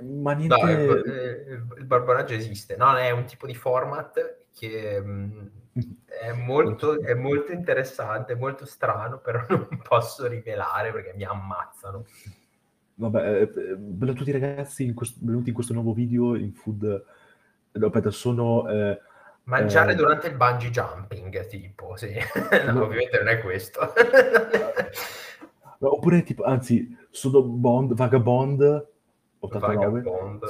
[0.01, 0.55] Ma niente...
[0.55, 2.95] No, il, il, barbonaggio esiste, no?
[2.95, 5.01] È un tipo di format che...
[5.01, 5.47] Mh, mm,
[6.05, 12.05] è molto, è molto interessante, molto strano, però non posso rivelare perché mi ammazzano.
[12.97, 16.83] Vabbè, eh, bello a tutti ragazzi in questo, venuti in questo nuovo video in food.
[17.71, 18.69] Eh, aspetta, sono...
[18.69, 18.99] Eh,
[19.43, 22.15] Mangiare eh, durante il bungee jumping, tipo, sì.
[22.65, 23.93] no, ovviamente non è questo.
[25.79, 28.87] oppure, tipo, anzi, sono Bond, Vagabond
[29.39, 30.01] 89.
[30.01, 30.43] Vagabond.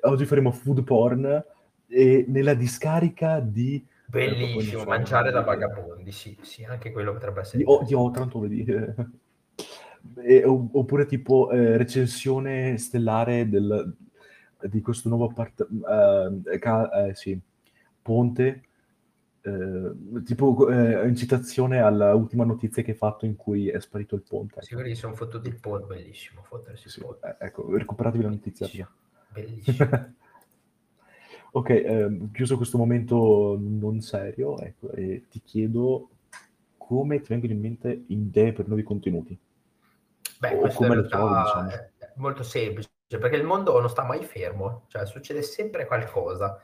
[0.02, 1.44] Oggi faremo food porn
[1.90, 7.58] e nella discarica di Bellissimo, mangiare da vagabondi, sì, sì, anche quello potrebbe essere.
[7.58, 8.64] Di, oh, di Otranto, vedi.
[10.16, 13.94] E, oppure tipo eh, recensione stellare del,
[14.62, 15.68] di questo nuovo appart-
[16.50, 17.38] eh, ca- eh, sì,
[18.00, 18.62] ponte,
[19.42, 19.92] eh,
[20.24, 24.62] tipo eh, in citazione all'ultima notizia che hai fatto in cui è sparito il ponte.
[24.62, 27.36] Sì, quelli sono fottuti il ponte, bellissimo, fottersi il Sì, ponte.
[27.38, 28.66] eh, ecco, recuperatevi la notizia.
[28.66, 28.88] Bellissimo,
[29.28, 30.18] bellissimo.
[31.52, 36.10] Ok, ehm, chiuso questo momento non serio, ecco, e ti chiedo
[36.76, 39.38] come ti vengono in mente idee per nuovi contenuti?
[40.38, 41.68] Beh, O come le trovi, diciamo?
[41.68, 46.60] è molto semplice, perché il mondo non sta mai fermo, cioè succede sempre qualcosa.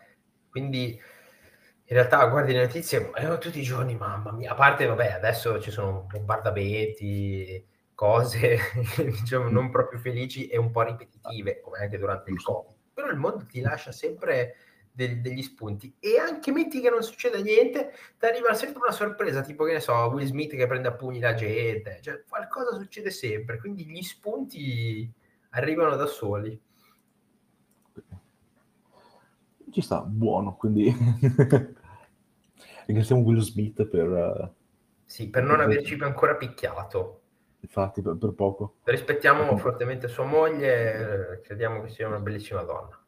[0.48, 0.98] Quindi
[1.88, 5.60] in realtà guardi le notizie eh, tutti i giorni, mamma mia, a parte, vabbè, adesso
[5.60, 7.64] ci sono bombardamenti,
[7.94, 8.58] cose,
[8.96, 12.42] diciamo, non proprio felici e un po' ripetitive, come anche durante il.
[12.42, 12.74] Covid.
[12.94, 14.54] Però il mondo ti lascia sempre
[14.96, 19.42] del- degli spunti e anche metti che non succeda niente, ti arriva sempre una sorpresa,
[19.42, 23.10] tipo che ne so, Will Smith che prende a pugni la gente, cioè qualcosa succede
[23.10, 25.12] sempre, quindi gli spunti
[25.50, 26.58] arrivano da soli.
[29.70, 30.90] Ci sta, buono, quindi
[32.86, 34.52] ringraziamo Will Smith per, eh,
[35.04, 37.20] Sì, per non averci ancora picchiato.
[37.60, 38.76] infatti, per, per poco.
[38.84, 42.98] Rispettiamo fortemente sua moglie, eh, crediamo che sia una bellissima donna.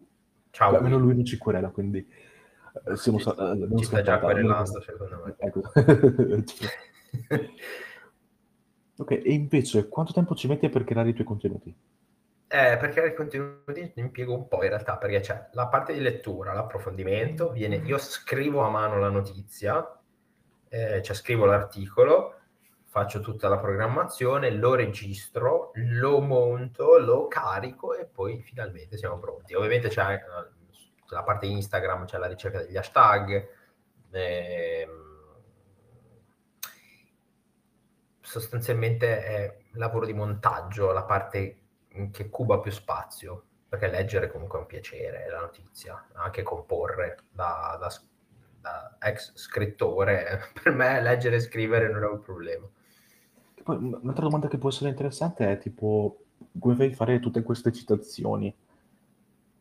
[0.50, 0.76] Ciao.
[0.76, 2.06] Almeno lui non ci querela, quindi
[2.84, 5.34] eh, siamo Ci- sa- eh, ci sta già querelando, secondo me.
[5.38, 5.62] Ecco.
[8.98, 11.74] ok, e invece quanto tempo ci metti per creare i tuoi contenuti?
[12.50, 16.00] Eh, per creare contenuti mi impiego un po' in realtà, perché c'è la parte di
[16.00, 19.86] lettura, l'approfondimento, viene, io scrivo a mano la notizia,
[20.70, 22.37] eh, cioè scrivo l'articolo,
[22.88, 29.54] faccio tutta la programmazione, lo registro, lo monto, lo carico e poi finalmente siamo pronti.
[29.54, 30.22] Ovviamente c'è eh,
[31.10, 33.48] la parte Instagram, c'è la ricerca degli hashtag,
[34.10, 35.06] ehm,
[38.20, 41.60] sostanzialmente è lavoro di montaggio, la parte
[42.10, 47.18] che cuba più spazio, perché leggere comunque è un piacere, è la notizia, anche comporre
[47.30, 47.92] da, da,
[48.60, 52.66] da ex scrittore, per me leggere e scrivere non è un problema.
[53.68, 56.20] Poi, un- un'altra domanda che può essere interessante è tipo
[56.58, 58.54] come fai a fare tutte queste citazioni?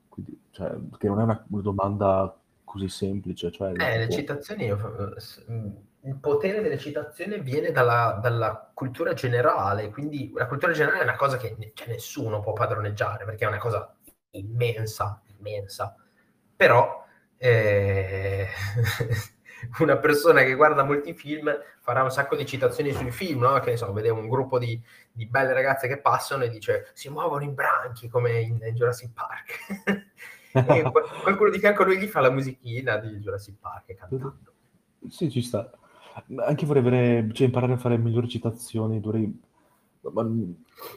[0.09, 5.19] Quindi, cioè, che non è una, una domanda così semplice, cioè, Eh, le citazioni, io-
[5.19, 5.43] s-
[6.01, 11.15] il potere delle citazioni viene dalla, dalla cultura generale, quindi la cultura generale è una
[11.15, 13.93] cosa che cioè, nessuno può padroneggiare, perché è una cosa
[14.31, 15.95] immensa, immensa.
[16.55, 17.05] Però
[17.37, 18.47] eh,
[19.79, 23.59] una persona che guarda molti film farà un sacco di citazioni sui film, no?
[23.59, 24.79] Che ne so, vede un gruppo di,
[25.11, 29.11] di belle ragazze che passano e dice si muovono in branchi come in, in Jurassic
[29.13, 30.05] Park.
[30.51, 34.37] e qual- qualcuno di fianco a lui gli fa la musichina di Jurassic Park cantando.
[35.09, 35.71] Sì, ci sta.
[36.37, 39.45] Anche vorrei avere, cioè, imparare a fare migliori citazioni, dovrei...
[40.13, 40.29] ma-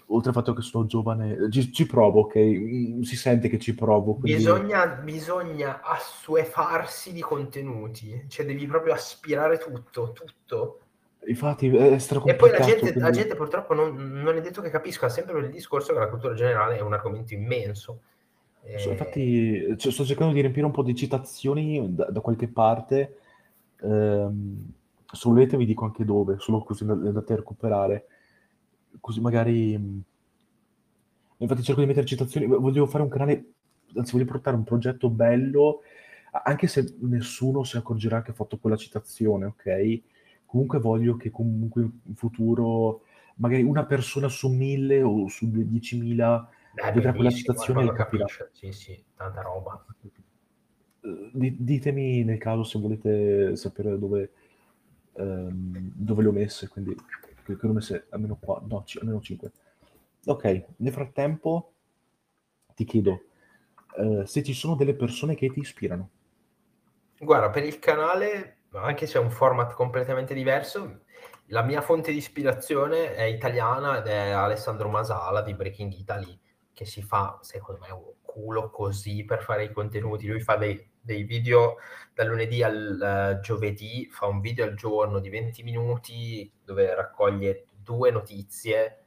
[0.06, 2.36] oltre al fatto che sono giovane, ci, ci provo, ok?
[2.36, 4.34] Mm, Si sente che ci provo, quindi...
[4.38, 10.80] Bisogna, bisogna assuefarsi di contenuti, cioè devi proprio aspirare tutto, tutto.
[11.26, 11.92] Infatti è
[12.24, 15.38] E poi la gente, la quindi- gente purtroppo non, non è detto che capisca, sempre
[15.40, 18.00] il discorso che la cultura generale è un argomento immenso.
[18.76, 22.48] So, Eh, infatti cioè, sto cercando di riempire un po' di citazioni da, da qualche
[22.48, 23.16] parte.
[23.82, 24.72] Ehm,
[25.12, 28.06] se volete vi dico anche dove, solo così andate a recuperare.
[29.00, 29.76] Così magari...
[29.78, 30.02] mh,
[31.38, 32.46] Infatti cerco di mettere citazioni.
[32.46, 33.52] Voglio fare un canale,
[33.94, 35.80] anzi voglio portare un progetto bello,
[36.44, 40.00] anche se nessuno si accorgerà che ho fatto quella citazione, ok?
[40.44, 43.02] Comunque voglio che comunque in futuro
[43.36, 48.24] magari una persona su mille o su 10.000 è vedrà quella citazione e capirà.
[48.24, 48.50] capisce.
[48.52, 49.82] Sì, sì, tanta roba.
[51.02, 54.30] Eh, di- ditemi nel caso se volete sapere dove,
[55.14, 56.94] ehm, dove le ho messe, quindi
[57.60, 59.52] le ho messe almeno qua, no, ci- almeno 5.
[60.26, 61.72] Ok, nel frattempo
[62.74, 63.24] ti chiedo
[63.96, 66.10] eh, se ci sono delle persone che ti ispirano.
[67.18, 71.00] Guarda, per il canale, anche se è un format completamente diverso,
[71.46, 76.38] la mia fonte di ispirazione è italiana ed è Alessandro Masala di Breaking Italy,
[76.72, 80.26] che si fa, secondo me, culo così per fare i contenuti.
[80.26, 81.76] Lui fa dei, dei video
[82.14, 87.66] dal lunedì al eh, giovedì, fa un video al giorno di 20 minuti dove raccoglie
[87.82, 89.04] due notizie.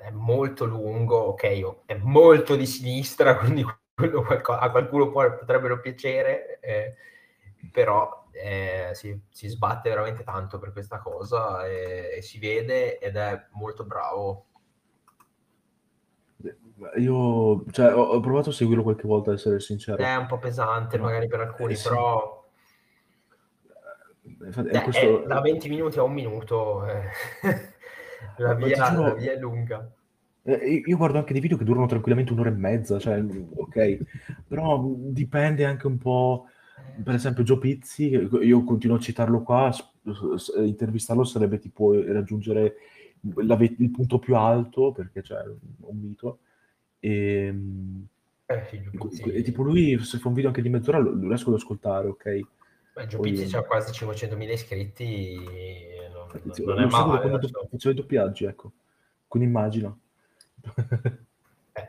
[0.00, 3.64] È molto lungo, ok, è molto di sinistra, quindi
[3.94, 6.94] qualco- a qualcuno può, potrebbe non piacere, eh,
[7.70, 13.16] però eh, si, si sbatte veramente tanto per questa cosa e, e si vede ed
[13.16, 14.46] è molto bravo.
[16.98, 20.02] Io cioè, ho, ho provato a seguirlo qualche volta, ad essere sincero.
[20.02, 21.88] È un po' pesante magari per alcuni, Eh, sì.
[21.88, 22.42] però
[24.44, 27.02] Infatti, è eh, questo- è da 20 minuti a un minuto eh,
[28.38, 29.90] la, ti via, giuro- la via è lunga.
[30.46, 33.22] Eh, io guardo anche dei video che durano tranquillamente un'ora e mezza, cioè,
[33.54, 33.98] ok,
[34.46, 36.48] però dipende anche un po',
[37.02, 39.72] per esempio Gio Pizzi, io continuo a citarlo qua,
[40.58, 42.74] intervistarlo sarebbe tipo raggiungere
[43.22, 46.40] il punto più alto, perché c'è un mito,
[47.04, 47.54] e,
[48.46, 48.66] eh,
[49.10, 51.56] sì, e, tipo lui, se fa un video anche di mezz'ora, lo, lo riesco ad
[51.56, 52.40] ascoltare, ok?
[52.94, 53.02] Beh,
[53.56, 55.38] ha quasi 500.000 iscritti,
[56.10, 56.28] non,
[56.64, 57.28] non è male.
[57.28, 58.72] Quando faceva i doppiaggi, ecco,
[59.28, 59.98] quindi immagino.
[61.72, 61.88] eh.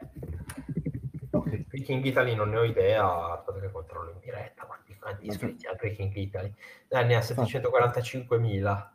[1.29, 1.65] okay.
[1.65, 5.75] Breaking Italy non ne ho idea, aspetta che controllo in diretta quanti, quanti iscritti ha
[5.75, 6.53] Breaking Italy.
[6.89, 8.87] Eh, ne ha 745.000.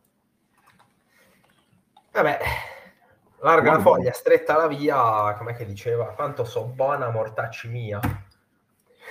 [2.13, 2.39] Vabbè,
[3.41, 6.13] larga la foglia, stretta la via, com'è che diceva?
[6.17, 8.01] Tanto so buona, mortacci mia.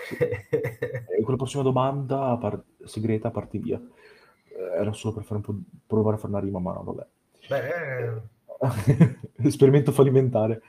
[0.10, 3.80] e con la prossima domanda par- segreta parti via.
[3.80, 5.56] Eh, era solo per fare un po'
[5.86, 7.08] provare a fare una rima, ma vabbè.
[7.48, 8.22] Beh,
[9.48, 10.62] esperimento fallimentare.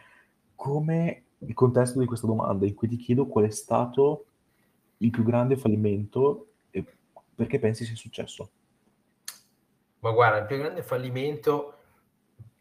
[0.54, 4.26] Come il contesto di questa domanda in cui ti chiedo qual è stato
[4.98, 6.84] il più grande fallimento e
[7.34, 8.50] perché pensi sia successo?
[10.00, 11.74] Ma guarda, il più grande fallimento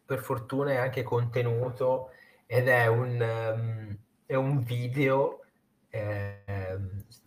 [0.09, 2.09] per fortuna è anche contenuto
[2.47, 5.41] ed è un, um, è un video
[5.91, 6.79] eh,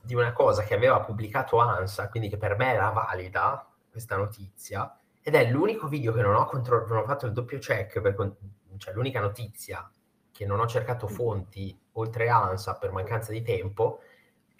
[0.02, 4.98] di una cosa che aveva pubblicato ANSA, quindi che per me era valida questa notizia,
[5.22, 8.14] ed è l'unico video che non ho, contro- non ho fatto il doppio check, per
[8.14, 8.36] con-
[8.78, 9.88] cioè l'unica notizia
[10.32, 14.00] che non ho cercato fonti oltre ANSA per mancanza di tempo,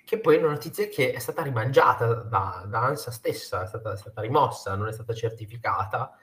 [0.05, 3.95] che poi è una notizia che è stata rimangiata da, da ANSA stessa, è stata,
[3.95, 6.17] è stata, rimossa, non è stata certificata,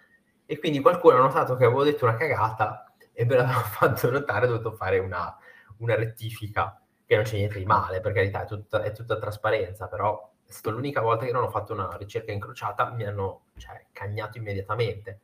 [0.51, 4.47] e quindi qualcuno ha notato che avevo detto una cagata e me l'aveva fatto notare,
[4.47, 5.37] ho dovuto fare una,
[5.77, 9.87] una rettifica, che non c'è niente di male, per carità, è tutta, è tutta trasparenza,
[9.87, 13.85] però è stata l'unica volta che non ho fatto una ricerca incrociata, mi hanno cioè,
[13.91, 15.19] cagnato immediatamente.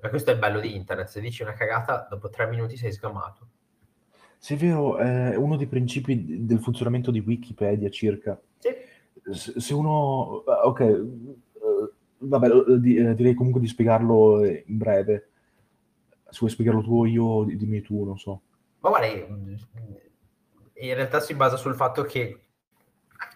[0.00, 2.92] E questo è il bello di internet, se dici una cagata, dopo tre minuti sei
[2.92, 3.48] sgamato.
[4.38, 8.40] Sì, è vero, è uno dei principi del funzionamento di Wikipedia circa.
[8.58, 8.70] Sì.
[9.32, 10.44] Se uno...
[10.46, 11.06] Ok,
[12.26, 15.28] vabbè, eh, direi comunque di spiegarlo in breve.
[16.28, 18.42] Se vuoi spiegarlo tu o io, dimmi tu, non so.
[18.80, 22.40] Ma guarda, in realtà si basa sul fatto che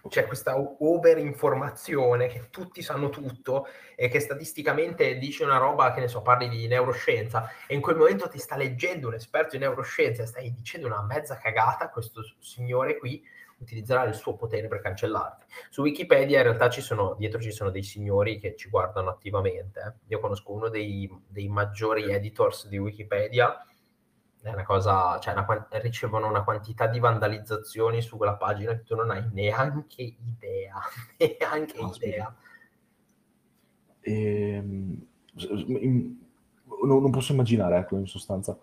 [0.08, 6.00] c'è questa over informazione che tutti sanno tutto e che statisticamente dice una roba che
[6.00, 9.62] ne so, parli di neuroscienza e in quel momento ti sta leggendo un esperto di
[9.62, 13.22] neuroscienza e stai dicendo una mezza cagata, questo signore qui
[13.58, 15.46] utilizzerà il suo potere per cancellarti.
[15.70, 19.98] Su Wikipedia in realtà ci sono, dietro ci sono dei signori che ci guardano attivamente.
[20.06, 23.62] Io conosco uno dei, dei maggiori editors di Wikipedia
[24.40, 28.94] è una cosa, cioè una, ricevono una quantità di vandalizzazioni su quella pagina che tu
[28.94, 30.80] non hai neanche idea,
[31.18, 32.34] neanche oh, idea.
[34.00, 35.06] Ehm,
[36.82, 38.56] non, non, posso immaginare, ecco, in sostanza.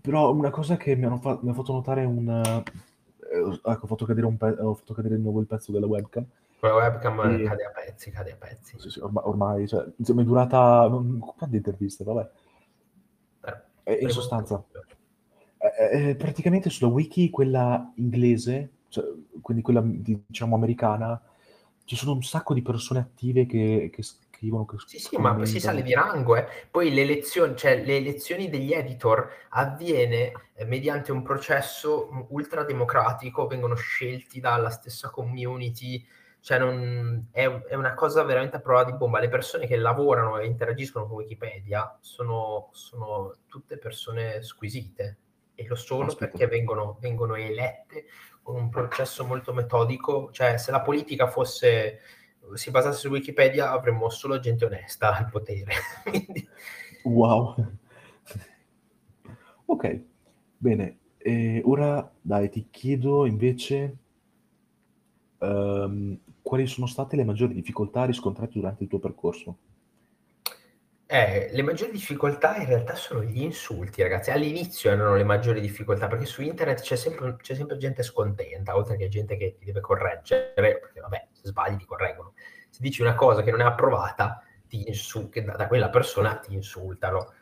[0.00, 2.62] Però una cosa che mi, fa- mi ha fatto notare un...
[3.34, 5.86] Eh, ecco, ho fatto, cadere un pe- ho fatto cadere di nuovo il pezzo della
[5.86, 6.24] webcam.
[6.60, 7.42] La webcam e...
[7.42, 8.78] cade a pezzi, cade a pezzi.
[8.78, 10.88] Sì, sì, ormai, ormai cioè, insomma, è durata...
[10.88, 11.18] Non...
[11.18, 12.30] Quante interviste, vabbè.
[13.86, 14.64] Eh, in sostanza,
[15.58, 19.04] eh, eh, praticamente sulla wiki, quella inglese, cioè,
[19.42, 21.20] quindi quella diciamo americana,
[21.84, 24.02] ci sono un sacco di persone attive che, che
[24.44, 24.64] scrivono.
[24.64, 26.36] Che sì, sì, ma si sale di rango.
[26.36, 26.46] Eh.
[26.70, 33.46] Poi le elezioni, cioè, le elezioni degli editor avviene eh, mediante un processo ultra democratico,
[33.46, 36.06] vengono scelti dalla stessa community
[36.44, 39.18] cioè non, è, è, una cosa veramente a prova di bomba.
[39.18, 45.16] Le persone che lavorano e interagiscono con Wikipedia sono, sono tutte persone squisite
[45.54, 46.36] e lo sono Aspetta.
[46.36, 48.04] perché vengono, vengono, elette
[48.42, 50.28] con un processo molto metodico.
[50.32, 52.00] Cioè, se la politica fosse
[52.54, 55.72] si basasse su Wikipedia avremmo solo gente onesta al potere.
[57.04, 57.54] wow.
[59.66, 60.00] ok,
[60.56, 60.98] bene.
[61.18, 63.96] E ora dai, ti chiedo invece
[65.38, 69.56] um, quali sono state le maggiori difficoltà riscontrate durante il tuo percorso?
[71.06, 74.30] Eh, le maggiori difficoltà in realtà sono gli insulti, ragazzi.
[74.30, 78.96] All'inizio erano le maggiori difficoltà perché su internet c'è sempre, c'è sempre gente scontenta, oltre
[78.96, 82.32] che gente che ti deve correggere, perché vabbè, se sbagli ti correggono.
[82.70, 86.54] Se dici una cosa che non è approvata, ti insul- da, da quella persona ti
[86.54, 87.32] insultano.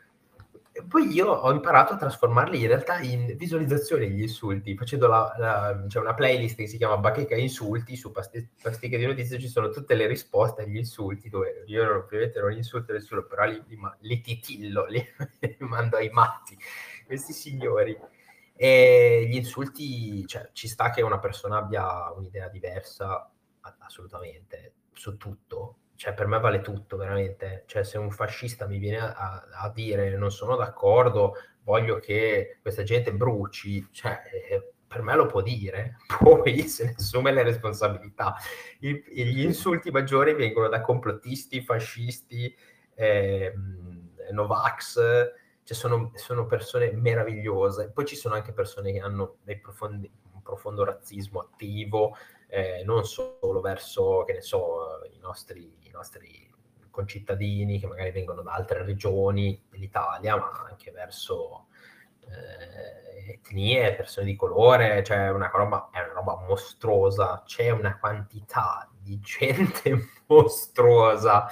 [0.75, 5.31] E poi io ho imparato a trasformarli in realtà in visualizzazioni gli insulti, facendo la,
[5.37, 9.47] la, c'è una playlist che si chiama Bacheca Insulti, su pasti, Pasticche di Notizie ci
[9.47, 13.63] sono tutte le risposte agli insulti, dove io non, ovviamente non insulto nessuno, però li,
[13.67, 15.05] li, li titillo, li,
[15.41, 16.57] li, mando ai matti,
[17.05, 17.95] questi signori.
[18.55, 23.31] E gli insulti, cioè, ci sta che una persona abbia un'idea diversa,
[23.77, 27.63] assolutamente, su tutto, cioè per me vale tutto veramente.
[27.67, 32.83] Cioè se un fascista mi viene a, a dire non sono d'accordo, voglio che questa
[32.83, 38.35] gente bruci, cioè eh, per me lo può dire, poi se ne assume le responsabilità.
[38.81, 42.55] I, gli insulti maggiori vengono da complottisti, fascisti,
[42.95, 43.53] eh,
[44.31, 44.93] Novax,
[45.63, 47.91] cioè sono, sono, persone meravigliose.
[47.91, 52.15] Poi ci sono anche persone che hanno profondi, un profondo razzismo attivo,
[52.47, 56.51] eh, non solo verso, che ne so, i nostri, nostri
[56.89, 61.67] concittadini che magari vengono da altre regioni dell'Italia, ma anche verso
[62.19, 68.89] eh, etnie, persone di colore, cioè una roba, è una roba mostruosa, c'è una quantità
[68.99, 71.47] di gente mostruosa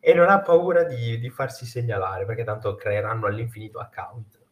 [0.00, 4.42] e non ha paura di, di farsi segnalare perché tanto creeranno all'infinito account.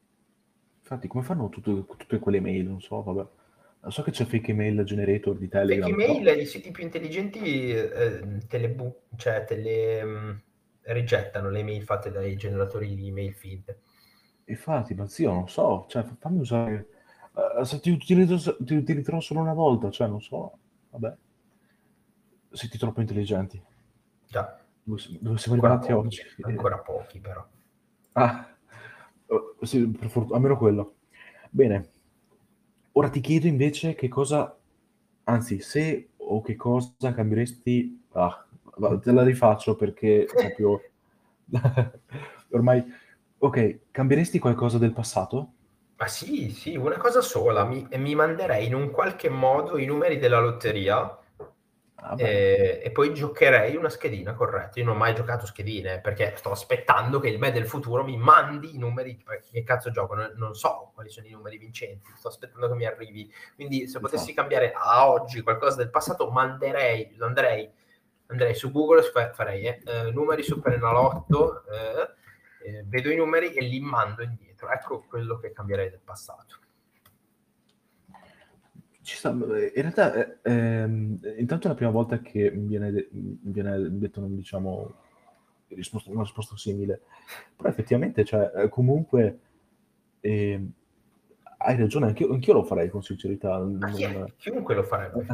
[0.79, 2.67] Infatti, come fanno tutte, quelle mail?
[2.67, 3.27] Non so, vabbè.
[3.89, 5.91] So che c'è fake email generator di Telegram.
[5.91, 6.41] Fake email, però...
[6.41, 10.43] i siti più intelligenti eh, te, le bu- cioè, te le um,
[10.83, 13.77] rigettano le email fatte dai generatori di email feed.
[14.45, 16.87] Infatti, ma zio, non so, cioè, fammi usare...
[17.33, 20.59] Uh, se ti utilizzo, ti utilizzerò solo una volta, cioè, non so,
[20.91, 21.17] vabbè.
[22.51, 23.61] Siete troppo intelligenti.
[24.29, 24.61] Già.
[24.83, 26.23] Dove, dove siamo arrivati pochi, oggi?
[26.43, 27.47] Ancora pochi, però.
[28.13, 28.55] Ah,
[29.27, 30.97] oh, sì, per fortuna, almeno quello.
[31.49, 31.89] Bene,
[32.93, 34.57] Ora ti chiedo invece che cosa,
[35.25, 38.05] anzi, se o che cosa cambieresti...
[38.13, 38.47] Ah,
[39.03, 40.83] te la rifaccio perché proprio...
[42.51, 42.85] Ormai...
[43.39, 45.53] Ok, cambieresti qualcosa del passato?
[45.97, 50.19] Ma sì, sì, una cosa sola, mi, mi manderei in un qualche modo i numeri
[50.19, 51.19] della lotteria
[52.05, 54.81] Ah, e, e, poi giocherei una schedina, corretto.
[54.81, 58.17] Io non ho mai giocato schedine perché sto aspettando che il me del futuro mi
[58.17, 59.23] mandi i numeri.
[59.23, 60.15] Che cazzo gioco?
[60.15, 62.11] Non, non so quali sono i numeri vincenti.
[62.17, 63.33] Sto aspettando che mi arrivi.
[63.55, 64.41] Quindi, se potessi esatto.
[64.41, 67.71] cambiare a oggi qualcosa del passato, manderei, andrei,
[68.27, 73.55] andrei su Google e farei eh, eh, numeri Super Enalotto, eh, eh, vedo i numeri
[73.55, 74.69] e li mando indietro.
[74.71, 76.62] Ecco quello che cambierei del passato.
[79.03, 83.09] Ci sta, in realtà, eh, ehm, intanto è la prima volta che mi viene, de-
[83.11, 84.95] mi viene detto, diciamo,
[85.69, 87.01] risposta, una risposta simile,
[87.57, 89.41] però effettivamente, cioè, eh, comunque,
[90.21, 90.67] eh,
[91.65, 93.57] hai ragione, anch'io, anch'io, lo farei con sincerità.
[93.59, 94.33] Non...
[94.37, 95.27] Chiunque lo farebbe.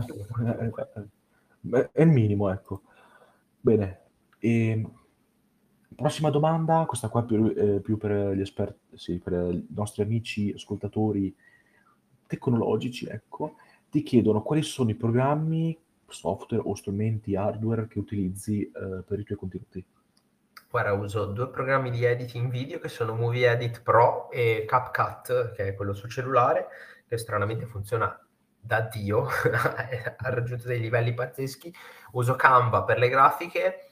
[1.71, 2.83] Eh, è il minimo, ecco.
[3.61, 4.01] Bene.
[4.39, 4.93] E, ehm,
[5.95, 10.53] prossima domanda, questa qua più, eh, più per gli esperti, sì, per i nostri amici
[10.55, 11.35] ascoltatori
[12.29, 13.57] tecnologici, ecco,
[13.91, 15.77] ti chiedono quali sono i programmi,
[16.07, 19.85] software o strumenti hardware che utilizzi eh, per i tuoi contenuti.
[20.71, 25.69] Guarda, uso due programmi di editing video che sono Movie Edit Pro e CapCut, che
[25.69, 26.69] è quello sul cellulare,
[27.09, 28.19] che stranamente funziona
[28.61, 31.75] da Dio, ha raggiunto dei livelli pazzeschi.
[32.13, 33.91] Uso Canva per le grafiche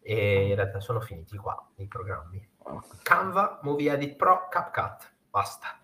[0.00, 2.48] e in realtà sono finiti qua i programmi.
[3.02, 5.81] Canva, Movie Edit Pro, CapCut, basta.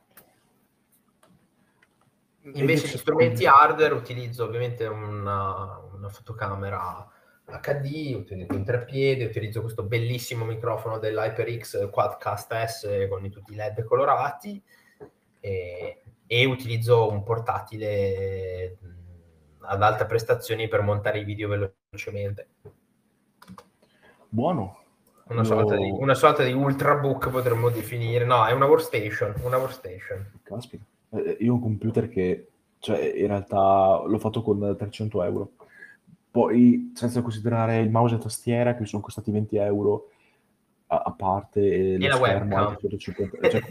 [2.42, 7.06] Invece gli strumenti hardware utilizzo ovviamente una, una fotocamera
[7.44, 13.84] HD, utilizzo un treppiede, utilizzo questo bellissimo microfono dell'HyperX Quadcast S con tutti i LED
[13.84, 14.62] colorati
[15.40, 18.78] e, e utilizzo un portatile
[19.60, 22.48] ad alta prestazioni per montare i video velocemente.
[24.28, 24.84] Buono.
[25.28, 28.24] Una, sorta di, una sorta di ultrabook potremmo definire.
[28.24, 29.34] No, è una workstation.
[29.42, 30.40] Una workstation.
[30.42, 30.84] Caspita.
[31.10, 32.48] Eh, io ho un computer che,
[32.78, 35.52] cioè, in realtà l'ho fatto con 300 euro.
[36.30, 40.10] Poi, senza considerare il mouse e tastiera, che sono costati 20 euro
[40.88, 42.76] a, a parte, e, e la webcam.
[42.78, 43.62] 150, cioè,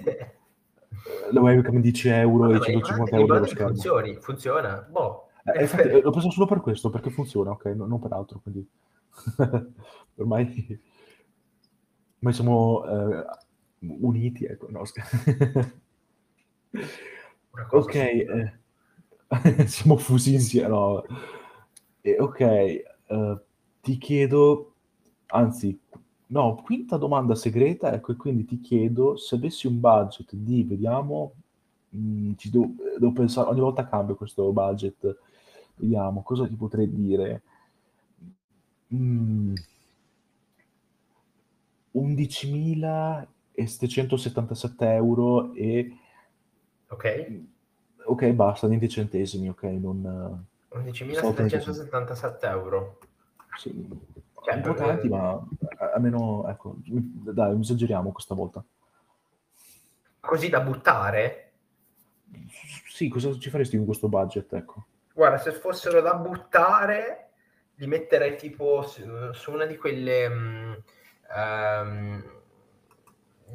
[1.32, 3.68] la webcam 10 euro e 150 euro lo schermo.
[3.68, 4.88] Funzioni, funziona.
[4.90, 5.30] Boh.
[5.44, 7.66] Eh, infatti, eh, l'ho preso solo per questo, perché funziona, ok?
[7.68, 8.68] No, non per altro, quindi...
[10.16, 10.80] ormai...
[12.18, 13.26] ormai siamo eh,
[13.80, 14.82] uniti, ecco, no,
[17.72, 18.54] Ok, eh,
[19.68, 20.68] siamo fusi insieme.
[20.68, 21.04] No.
[22.02, 23.40] Eh, ok, uh,
[23.82, 24.74] ti chiedo,
[25.28, 25.80] anzi,
[26.28, 31.34] no, quinta domanda segreta, ecco, e quindi ti chiedo se avessi un budget di, vediamo,
[31.90, 35.18] mh, mm, ci devo, devo pensare, ogni volta cambio questo budget,
[35.76, 37.42] vediamo, cosa ti potrei dire?
[38.94, 39.54] Mm,
[41.94, 45.92] 11.777 euro e
[46.90, 47.42] Ok.
[48.04, 50.46] Ok, basta, 20 centesimi, ok, non...
[50.72, 53.00] 11.777 euro.
[53.58, 53.88] Sì,
[54.44, 55.38] cioè, un po' tanti, ma
[55.94, 58.64] almeno, ecco, dai, esageriamo questa volta.
[60.20, 61.52] Così da buttare?
[62.88, 64.86] Sì, cosa ci faresti con questo budget, ecco?
[65.14, 67.30] Guarda, se fossero da buttare,
[67.76, 70.84] li metterei tipo su, su una di quelle, um,
[71.36, 72.37] um,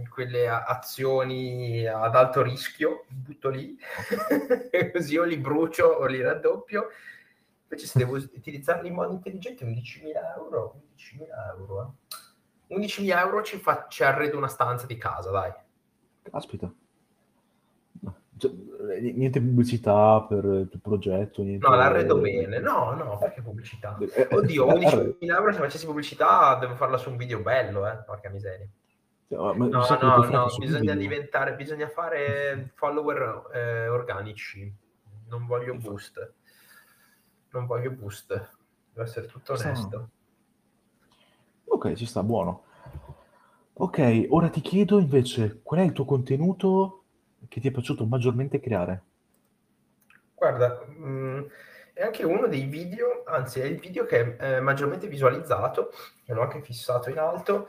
[0.09, 3.77] quelle azioni ad alto rischio, butto lì,
[4.93, 6.89] così o li brucio o li raddoppio.
[7.65, 11.97] Invece se devo utilizzarli in modo intelligente, 11.000 euro, 11.000 euro,
[12.69, 12.75] eh.
[12.75, 15.53] 11.000 euro ci, fa, ci arredo una stanza di casa, dai.
[16.23, 16.73] Caspita.
[18.43, 18.51] Cioè,
[19.01, 21.43] niente pubblicità per il progetto?
[21.43, 21.67] Niente...
[21.67, 22.59] No, l'arredo bene.
[22.59, 23.97] No, no, perché pubblicità?
[24.01, 27.99] Eh, eh, Oddio, 11.000 euro se facessi pubblicità devo farla su un video bello, eh,
[28.05, 28.67] porca miseria.
[29.33, 34.71] No, no, no, no bisogna diventare, bisogna fare follower eh, organici.
[35.29, 36.35] Non voglio boost.
[37.53, 38.29] Non voglio boost.
[38.93, 40.11] Devo essere tutto onesto.
[41.65, 42.65] Ok, ci sta, buono.
[43.75, 47.05] Ok, ora ti chiedo invece qual è il tuo contenuto
[47.49, 49.03] che ti è piaciuto maggiormente creare?
[50.35, 51.43] Guarda, mh, mm,
[51.95, 55.91] è anche uno dei video, anzi è il video che è eh, maggiormente visualizzato,
[56.25, 57.69] che l'ho anche fissato in alto,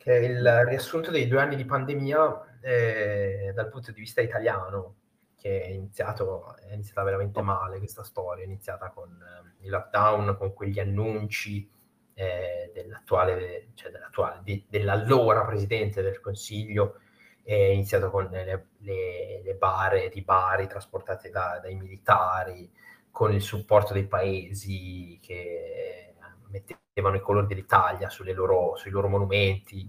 [0.00, 4.94] che è il riassunto dei due anni di pandemia eh, dal punto di vista italiano,
[5.36, 10.36] che è, iniziato, è iniziata veramente male questa storia, è iniziata con eh, il lockdown,
[10.38, 11.70] con quegli annunci
[12.14, 17.00] eh, dell'attuale, cioè dell'attuale di, dell'allora Presidente del Consiglio,
[17.42, 22.72] è iniziato con le, le, le bare di Bari trasportate da, dai militari,
[23.10, 26.09] con il supporto dei paesi che
[26.50, 29.88] mettevano i colori dell'Italia loro, sui loro monumenti,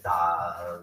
[0.00, 0.82] da,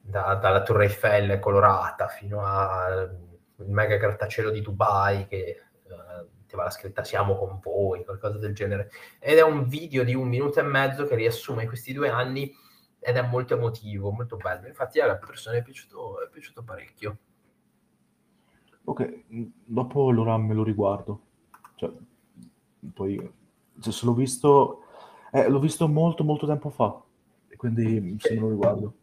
[0.00, 3.26] da, dalla Torre Eiffel colorata fino al
[3.66, 8.90] mega grattacielo di Dubai che uh, metteva la scritta siamo con voi, qualcosa del genere.
[9.18, 12.52] Ed è un video di un minuto e mezzo che riassume questi due anni
[13.00, 14.66] ed è molto emotivo, molto bello.
[14.66, 17.18] Infatti alla persona è piaciuto, è piaciuto parecchio.
[18.84, 21.22] Ok, dopo allora me lo riguardo.
[21.74, 21.92] Cioè,
[22.94, 23.32] poi
[23.80, 24.82] cioè, se l'ho visto,
[25.32, 27.00] eh, l'ho visto molto molto tempo fa,
[27.48, 28.94] e quindi se me lo riguardo.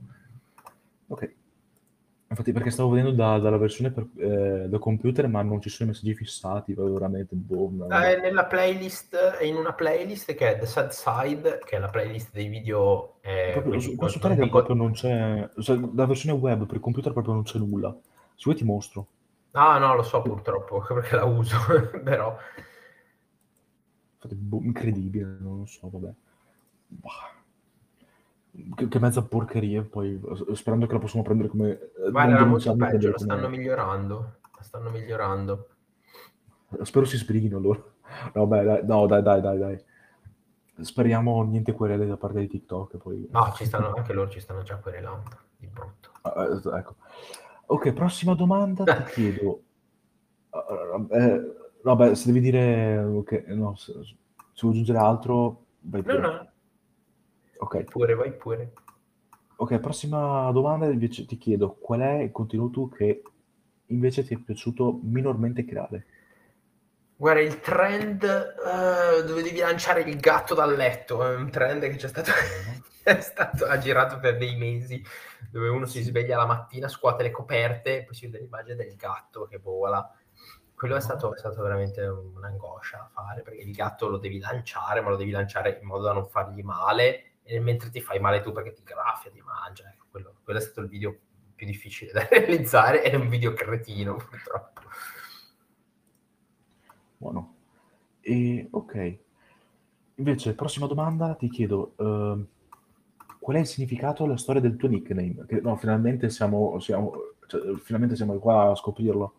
[1.08, 1.34] Ok.
[2.28, 5.90] Infatti perché stavo vedendo da, dalla versione per, eh, da computer ma non ci sono
[5.90, 10.66] i messaggi fissati, veramente boh, è nella playlist, è in una playlist che è The
[10.66, 13.18] Sad Side, che è la playlist dei video...
[13.22, 17.36] Eh, proprio, su, su Telegram proprio non c'è, cioè, la versione web per computer proprio
[17.36, 17.96] non c'è nulla.
[18.34, 19.08] Se vuoi ti mostro.
[19.52, 21.58] Ah no, lo so purtroppo, perché la uso,
[22.04, 22.36] però...
[24.34, 26.14] Boh, incredibile, non lo so, vabbè.
[26.88, 27.34] Bah.
[28.76, 30.20] Che, che, mezza porcheria, poi
[30.54, 31.72] sperando che la possiamo prendere come...
[31.72, 33.58] Eh, Guarda, era molto peggio, la stanno come...
[33.58, 35.68] migliorando, la stanno migliorando.
[36.82, 37.96] Spero si sbrighino loro.
[38.34, 39.84] No, beh, dai, no, dai, dai, dai, dai.
[40.80, 42.98] Speriamo niente querele da parte di TikTok.
[42.98, 43.28] Poi...
[43.30, 46.12] No, ci stanno, anche loro ci stanno già querelando, di brutto.
[46.22, 46.96] Ah, eh, ecco.
[47.68, 49.62] Ok, prossima domanda, ti chiedo...
[50.50, 52.98] Uh, eh, vabbè, se devi dire...
[52.98, 54.16] Okay, no, se, se
[54.62, 55.64] vuoi aggiungere altro...
[55.82, 56.50] Vai no, no,
[57.58, 57.84] Ok.
[57.84, 58.74] Pure, vai pure.
[59.58, 63.22] Ok, prossima domanda invece ti chiedo qual è il contenuto che
[63.88, 66.06] invece ti è piaciuto minormente creare?
[67.16, 71.96] Guarda, il trend uh, dove devi lanciare il gatto dal letto è un trend che
[71.96, 72.32] c'è stato,
[73.04, 75.02] è stato ha girato per dei mesi,
[75.50, 78.96] dove uno si sveglia la mattina, scuote le coperte e poi si vede l'immagine del
[78.96, 80.12] gatto che vola.
[80.76, 85.02] Quello è stato, è stato veramente un'angoscia a fare, perché il gatto lo devi lanciare,
[85.02, 88.42] ma lo devi lanciare in modo da non fargli male e mentre ti fai male
[88.42, 89.88] tu perché ti graffia, ti mangia.
[89.88, 91.18] Ecco, quello, quello, è stato il video
[91.56, 94.82] più difficile da realizzare è un video cretino purtroppo.
[97.18, 97.56] Buono.
[98.20, 99.18] E, ok.
[100.16, 102.46] Invece, prossima domanda, ti chiedo, uh,
[103.40, 105.46] qual è il significato e la storia del tuo nickname?
[105.48, 107.14] Che, no, finalmente siamo, siamo,
[107.48, 109.34] cioè, finalmente siamo qua a scoprirlo.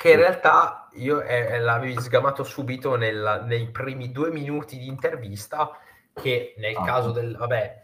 [0.00, 5.78] Che in realtà io eh, l'avevi sgamato subito nella, nei primi due minuti di intervista,
[6.14, 6.84] che nel ah.
[6.84, 7.82] caso del, vabbè,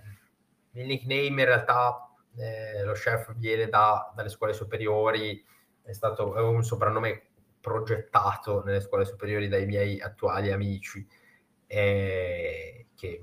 [0.73, 5.45] il nickname in realtà eh, lo chef viene da, dalle scuole superiori,
[5.83, 11.07] è stato è un soprannome progettato nelle scuole superiori dai miei attuali amici,
[11.67, 13.23] eh, che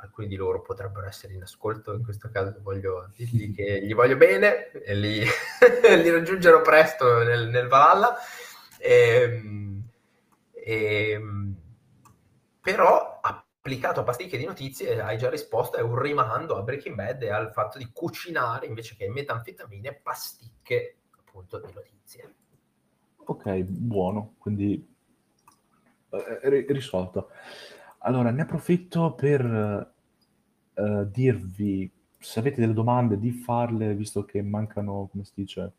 [0.00, 4.16] alcuni di loro potrebbero essere in ascolto, in questo caso voglio dirgli che gli voglio
[4.16, 5.20] bene e li,
[6.02, 8.16] li raggiungerò presto nel, nel Valhalla.
[8.78, 9.82] E, ehm,
[10.52, 11.54] e, ehm,
[12.60, 17.22] però applicato a pasticche di notizie, hai già risposto, è un rimando a Breaking Bad
[17.22, 22.34] e al fatto di cucinare invece che metanfetamine pasticche appunto di notizie.
[23.24, 24.88] Ok, buono, quindi
[26.10, 27.30] eh, risolto.
[28.02, 29.92] Allora, ne approfitto per
[30.74, 35.72] uh, dirvi, se avete delle domande, di farle, visto che mancano, come si dice,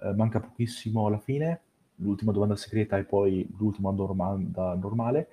[0.00, 1.60] uh, manca pochissimo alla fine.
[1.96, 5.28] l'ultima domanda segreta e poi l'ultima domanda normale.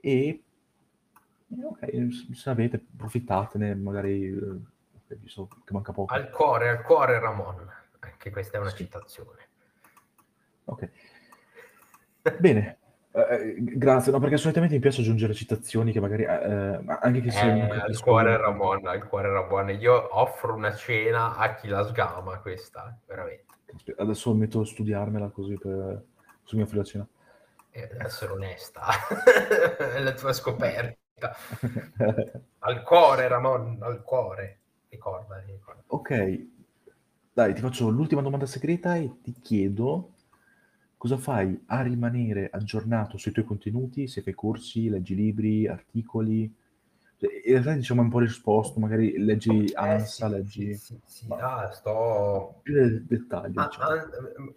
[0.00, 0.42] E
[1.62, 6.12] ok, se avete, approfittatene, magari eh, visto che manca poco.
[6.12, 7.66] Al cuore, al cuore Ramon,
[8.00, 8.76] anche questa è una sì.
[8.76, 9.40] citazione.
[10.64, 10.90] Ok.
[12.38, 12.78] Bene,
[13.16, 17.30] eh, eh, grazie, no, perché solitamente mi piace aggiungere citazioni che magari, eh, anche che
[17.30, 21.84] se non al cuore Ramon, al cuore Ramon, io offro una cena a chi la
[21.84, 23.44] sgama questa, veramente.
[23.96, 26.02] Adesso metto a studiarmela così per,
[26.42, 27.06] su mia fila cena.
[27.70, 28.82] Eh, essere onesta,
[29.94, 31.36] è la tua scoperta.
[32.58, 34.58] al cuore Ramon, al cuore,
[34.88, 35.82] ricorda, ricorda.
[35.86, 36.46] Ok,
[37.32, 40.14] dai, ti faccio l'ultima domanda segreta e ti chiedo
[41.04, 46.50] cosa fai a rimanere aggiornato sui tuoi contenuti, se fai corsi, leggi libri, articoli.
[47.18, 50.74] Cioè, in realtà diciamo un po' risposto, magari leggi eh, ANSA, sì, leggi...
[50.74, 52.60] Sì, sì, ah, sto...
[52.62, 53.60] Più nel dettaglio.
[53.60, 53.90] Ah, diciamo.
[53.90, 54.52] ah,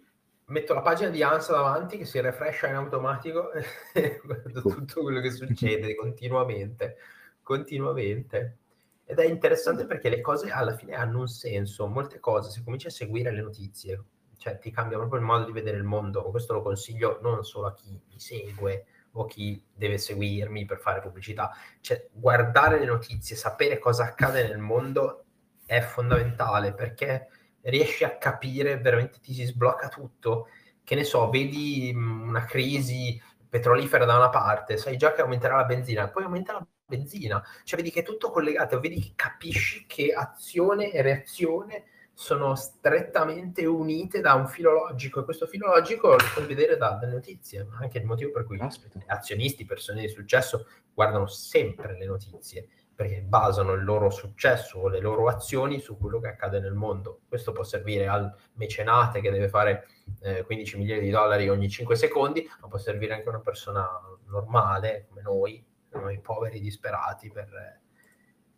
[0.46, 5.20] metto la pagina di ANSA davanti che si refrescia in automatico e guardo tutto quello
[5.20, 6.96] che succede continuamente,
[7.42, 8.56] continuamente.
[9.04, 12.86] Ed è interessante perché le cose alla fine hanno un senso, molte cose, se cominci
[12.86, 14.02] a seguire le notizie,
[14.38, 16.22] cioè ti cambia proprio il modo di vedere il mondo.
[16.30, 21.00] Questo lo consiglio non solo a chi mi segue o chi deve seguirmi per fare
[21.00, 21.50] pubblicità.
[21.80, 25.24] Cioè, guardare le notizie, sapere cosa accade nel mondo
[25.66, 27.28] è fondamentale perché
[27.62, 30.48] riesci a capire, veramente ti si sblocca tutto.
[30.82, 35.56] Che ne so, vedi mm, una crisi petrolifera da una parte, sai già che aumenterà
[35.56, 39.86] la benzina, poi aumenta la benzina, cioè vedi che è tutto collegato, vedi che capisci
[39.86, 41.84] che azione e reazione
[42.20, 46.90] sono strettamente unite da un filo logico e questo filo logico lo puoi vedere da,
[47.00, 48.98] dalle notizie, anche il motivo per cui Aspetta.
[49.06, 54.98] azionisti, persone di successo guardano sempre le notizie perché basano il loro successo o le
[54.98, 57.20] loro azioni su quello che accade nel mondo.
[57.28, 59.86] Questo può servire al mecenate che deve fare
[60.22, 63.88] eh, 15 milioni di dollari ogni 5 secondi, ma può servire anche a una persona
[64.26, 67.80] normale come noi, noi poveri disperati per,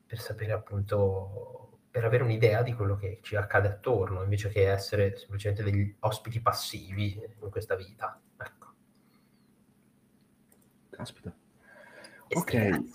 [0.06, 5.16] per sapere appunto per avere un'idea di quello che ci accade attorno, invece che essere
[5.16, 8.20] semplicemente degli ospiti passivi in questa vita.
[8.38, 8.66] Ecco.
[10.90, 11.34] Caspita.
[12.28, 12.54] E ok.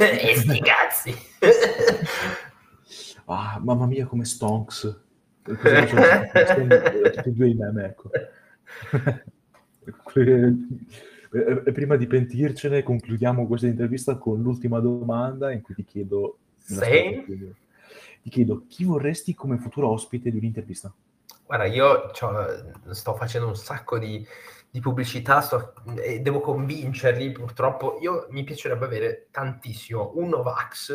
[0.00, 1.14] e sti cazzi.
[3.26, 5.02] ah, mamma mia, come Stonks.
[5.42, 8.10] Tutti e due i meme, ecco.
[11.34, 16.38] e prima di pentircene, concludiamo questa intervista con l'ultima domanda in cui ti chiedo...
[16.56, 17.62] Sì?
[18.24, 20.90] Ti chiedo chi vorresti come futuro ospite di un'intervista?
[21.44, 22.10] Guarda, io
[22.90, 24.26] sto facendo un sacco di,
[24.70, 27.98] di pubblicità sto, e devo convincerli, purtroppo.
[28.00, 30.94] Io mi piacerebbe avere tantissimo un Novax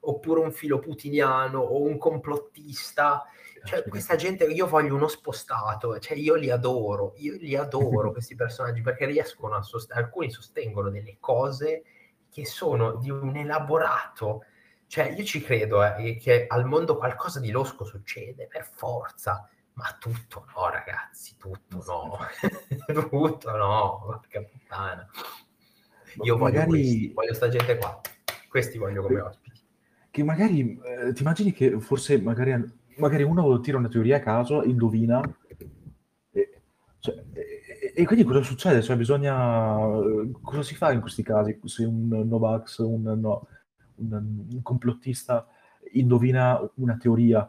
[0.00, 3.22] oppure un filo putiniano o un complottista.
[3.62, 8.34] Cioè, questa gente, io voglio uno spostato, cioè io li adoro, io li adoro questi
[8.34, 11.84] personaggi perché riescono a sostenere, alcuni sostengono delle cose
[12.32, 14.46] che sono di un elaborato
[14.94, 19.86] cioè, io ci credo eh, che al mondo qualcosa di losco succede, per forza, ma
[19.98, 22.16] tutto no, ragazzi, tutto no.
[23.10, 25.04] tutto no, porca puttana.
[26.22, 26.68] Io voglio magari...
[26.68, 28.00] questi, voglio sta gente qua.
[28.48, 29.60] Questi voglio come ospiti.
[30.12, 32.54] Che magari, eh, ti immagini che forse magari,
[32.98, 35.20] magari uno tira una teoria a caso, indovina,
[36.30, 36.60] e,
[37.00, 38.80] cioè, e, e quindi cosa succede?
[38.80, 39.76] Cioè, bisogna...
[40.40, 41.58] Cosa si fa in questi casi?
[41.64, 43.48] Se un Novax, un no
[43.96, 45.46] un, un complottista
[45.92, 47.48] indovina una teoria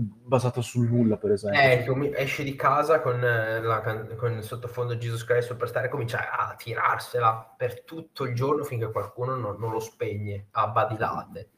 [0.00, 1.60] basata sul nulla, per esempio.
[1.60, 3.80] Eh, esce di casa con, eh, la,
[4.16, 8.90] con il sottofondo Jesus Christ Superstar e comincia a tirarsela per tutto il giorno finché
[8.90, 11.50] qualcuno non, non lo spegne a badilate.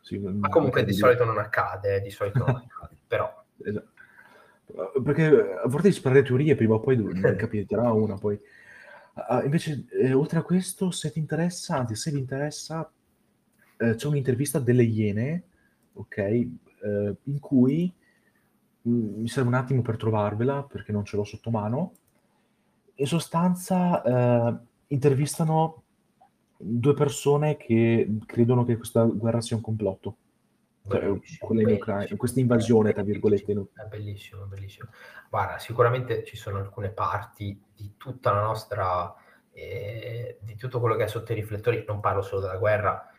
[0.00, 3.44] Sì, Ma comunque di solito non accade, di solito non accade, però...
[3.62, 3.88] Esatto.
[5.02, 6.96] Perché a volte sparare teorie prima o poi
[7.36, 8.40] capiterà una, poi...
[9.28, 12.90] Uh, invece, eh, oltre a questo, se ti interessa, anzi, se vi interessa,
[13.80, 15.42] eh, c'è un'intervista delle Iene,
[15.94, 16.48] ok, eh,
[17.22, 17.90] in cui
[18.82, 21.92] mh, mm, mi serve un attimo per trovarvela perché non ce l'ho sotto mano.
[22.96, 24.56] In sostanza eh,
[24.88, 25.82] intervistano
[26.58, 30.16] due persone che credono che questa guerra sia un complotto.
[30.86, 33.52] Cioè, in Ucraina, questa invasione, tra virgolette.
[33.52, 34.88] È bellissimo, bellissimo.
[35.30, 39.14] Guarda, sicuramente ci sono alcune parti di tutta la nostra,
[39.52, 43.09] eh, di tutto quello che è sotto i riflettori, non parlo solo della guerra,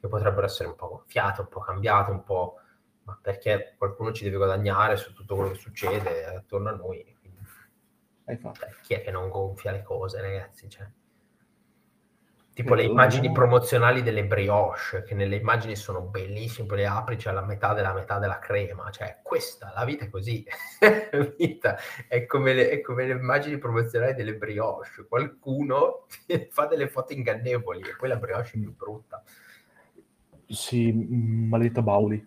[0.00, 2.60] che potrebbero essere un po' gonfiate, un po' cambiate, un po'...
[3.04, 7.16] ma perché qualcuno ci deve guadagnare su tutto quello che succede attorno a noi.
[8.26, 10.68] Cioè, chi è che non gonfia le cose, ragazzi?
[10.68, 10.86] Cioè,
[12.58, 17.30] Tipo le immagini promozionali delle brioche, che nelle immagini sono bellissime, poi le apri, c'è
[17.30, 20.44] la metà della metà della crema, cioè questa, la vita è così,
[20.82, 21.78] la vita
[22.08, 26.06] è come, le, è come le immagini promozionali delle brioche, qualcuno
[26.50, 29.22] fa delle foto ingannevoli e poi la brioche è più brutta.
[30.48, 32.26] Sì, mm, maledetta Bauli.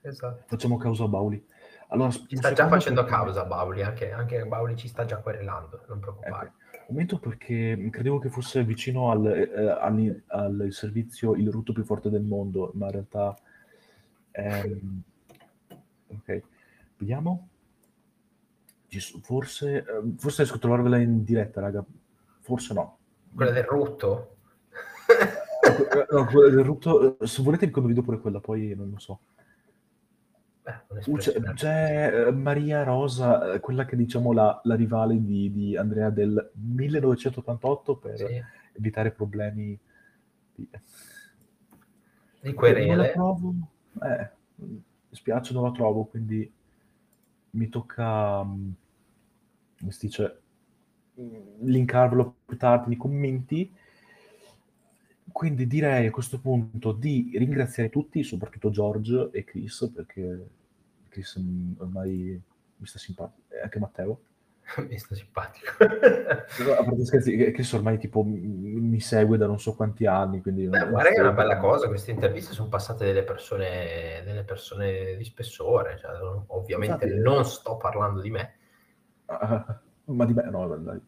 [0.00, 0.42] Esatto.
[0.46, 1.44] Facciamo causa a Bauli.
[1.88, 5.84] Allora, Ci sta già facendo perché- causa Bauli, anche, anche Bauli ci sta già querelando,
[5.88, 6.46] non preoccupare.
[6.46, 11.72] Ecco, un momento perché credevo che fosse vicino al, eh, al- al servizio il rutto
[11.72, 13.36] più forte del mondo, ma in realtà...
[14.32, 15.02] ehm,
[16.08, 16.42] ok,
[16.98, 17.48] vediamo.
[19.22, 19.84] Forse, eh,
[20.18, 21.84] forse riesco a trovarvela in diretta, raga.
[22.40, 22.98] Forse no.
[23.34, 24.36] Quella del rutto?
[25.62, 28.98] Eh, no, quella del rutto, eh, se volete vi condivido pure quella, poi non lo
[28.98, 29.20] so.
[30.64, 35.76] Uh, c'è, c'è, eh, Maria Rosa, eh, quella che diciamo la, la rivale di, di
[35.76, 38.42] Andrea del 1988 per sì,
[38.74, 39.76] evitare problemi
[40.54, 40.68] di...
[40.68, 40.68] di
[42.42, 43.12] Non la querele.
[43.12, 46.50] eh, mi spiace, non la trovo, quindi
[47.50, 48.70] mi tocca, mm,
[49.80, 50.42] come si dice,
[51.20, 53.74] mm, linkarvelo più tardi nei commenti.
[55.32, 60.46] Quindi direi a questo punto di ringraziare tutti, soprattutto George e Chris, perché
[61.08, 62.40] Chris mm, ormai
[62.76, 64.20] mi sta simpatico, e anche Matteo.
[64.88, 65.72] Mi sta simpatico.
[65.76, 70.40] Però, a parte scherzi, che- Chris ormai tipo mi segue da non so quanti anni,
[70.40, 70.68] quindi...
[70.68, 75.16] Beh, guarda che è una bella cosa, queste interviste sono passate delle persone, delle persone
[75.16, 76.12] di spessore, cioè,
[76.46, 78.54] ovviamente Infatti- non sto parlando di me.
[79.26, 81.00] Ah, ma di me no, dai.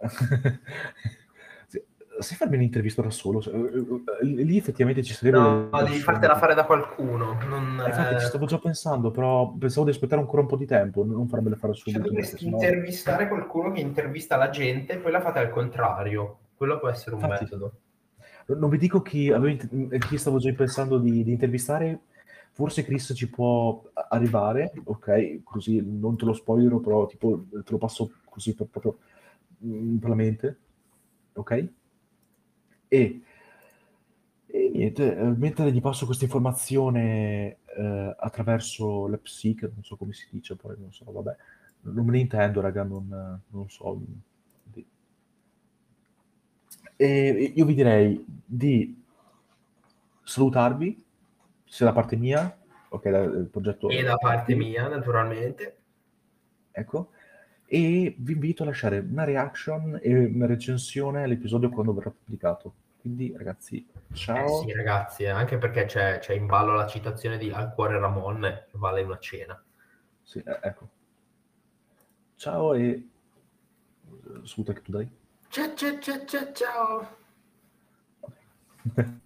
[2.20, 3.40] Sai farmi un'intervista da solo?
[3.40, 3.84] Cioè, eh,
[4.20, 5.38] eh, lì effettivamente ci sarebbe...
[5.38, 7.36] No, devi fartela fare da qualcuno.
[7.48, 10.56] Non, Eh, Infatti ci eh, stavo già pensando, però pensavo di aspettare ancora un po'
[10.56, 12.08] di tempo, non farmela fare cioè, subito.
[12.08, 16.38] dovresti perché sennò- intervistare qualcuno che intervista la gente e poi la fate al contrario.
[16.56, 17.44] Quello può essere un Infatti.
[17.44, 17.72] metodo.
[18.46, 19.56] Non vi dico chi, avevo
[20.06, 22.00] chi stavo già pensando di, di intervistare,
[22.52, 25.42] forse Chris ci può arrivare, ok?
[25.42, 28.98] Così non te lo spoilerò, però tipo te lo passo così per, proprio
[29.64, 30.58] mm, per la mente,
[31.32, 31.68] ok?
[32.94, 33.22] E,
[34.46, 40.12] e niente, eh, mentre gli passo questa informazione eh, attraverso la psiche, non so come
[40.12, 41.36] si dice, poi non so, vabbè,
[41.82, 44.00] non me ne intendo, raga, non, non so.
[46.96, 49.02] E io vi direi di
[50.22, 51.04] salutarvi,
[51.64, 52.56] sia da parte mia,
[52.88, 53.88] ok, dal progetto...
[53.88, 55.78] E da parte mia, naturalmente.
[56.70, 57.10] Ecco,
[57.66, 62.74] e vi invito a lasciare una reaction e una recensione all'episodio quando verrà pubblicato.
[63.04, 64.48] Quindi, ragazzi, Eh ciao.
[64.48, 68.40] sì, ragazzi, eh, anche perché c'è, c'è in ballo la citazione di Al cuore Ramon,
[68.40, 69.62] che vale una cena.
[70.22, 70.88] Sì, eh, ecco.
[72.36, 72.80] Ciao e...
[72.80, 75.08] eh, Saluta che tu dai.
[75.52, 77.08] Ciao, ciao, ciao, ciao, ciao.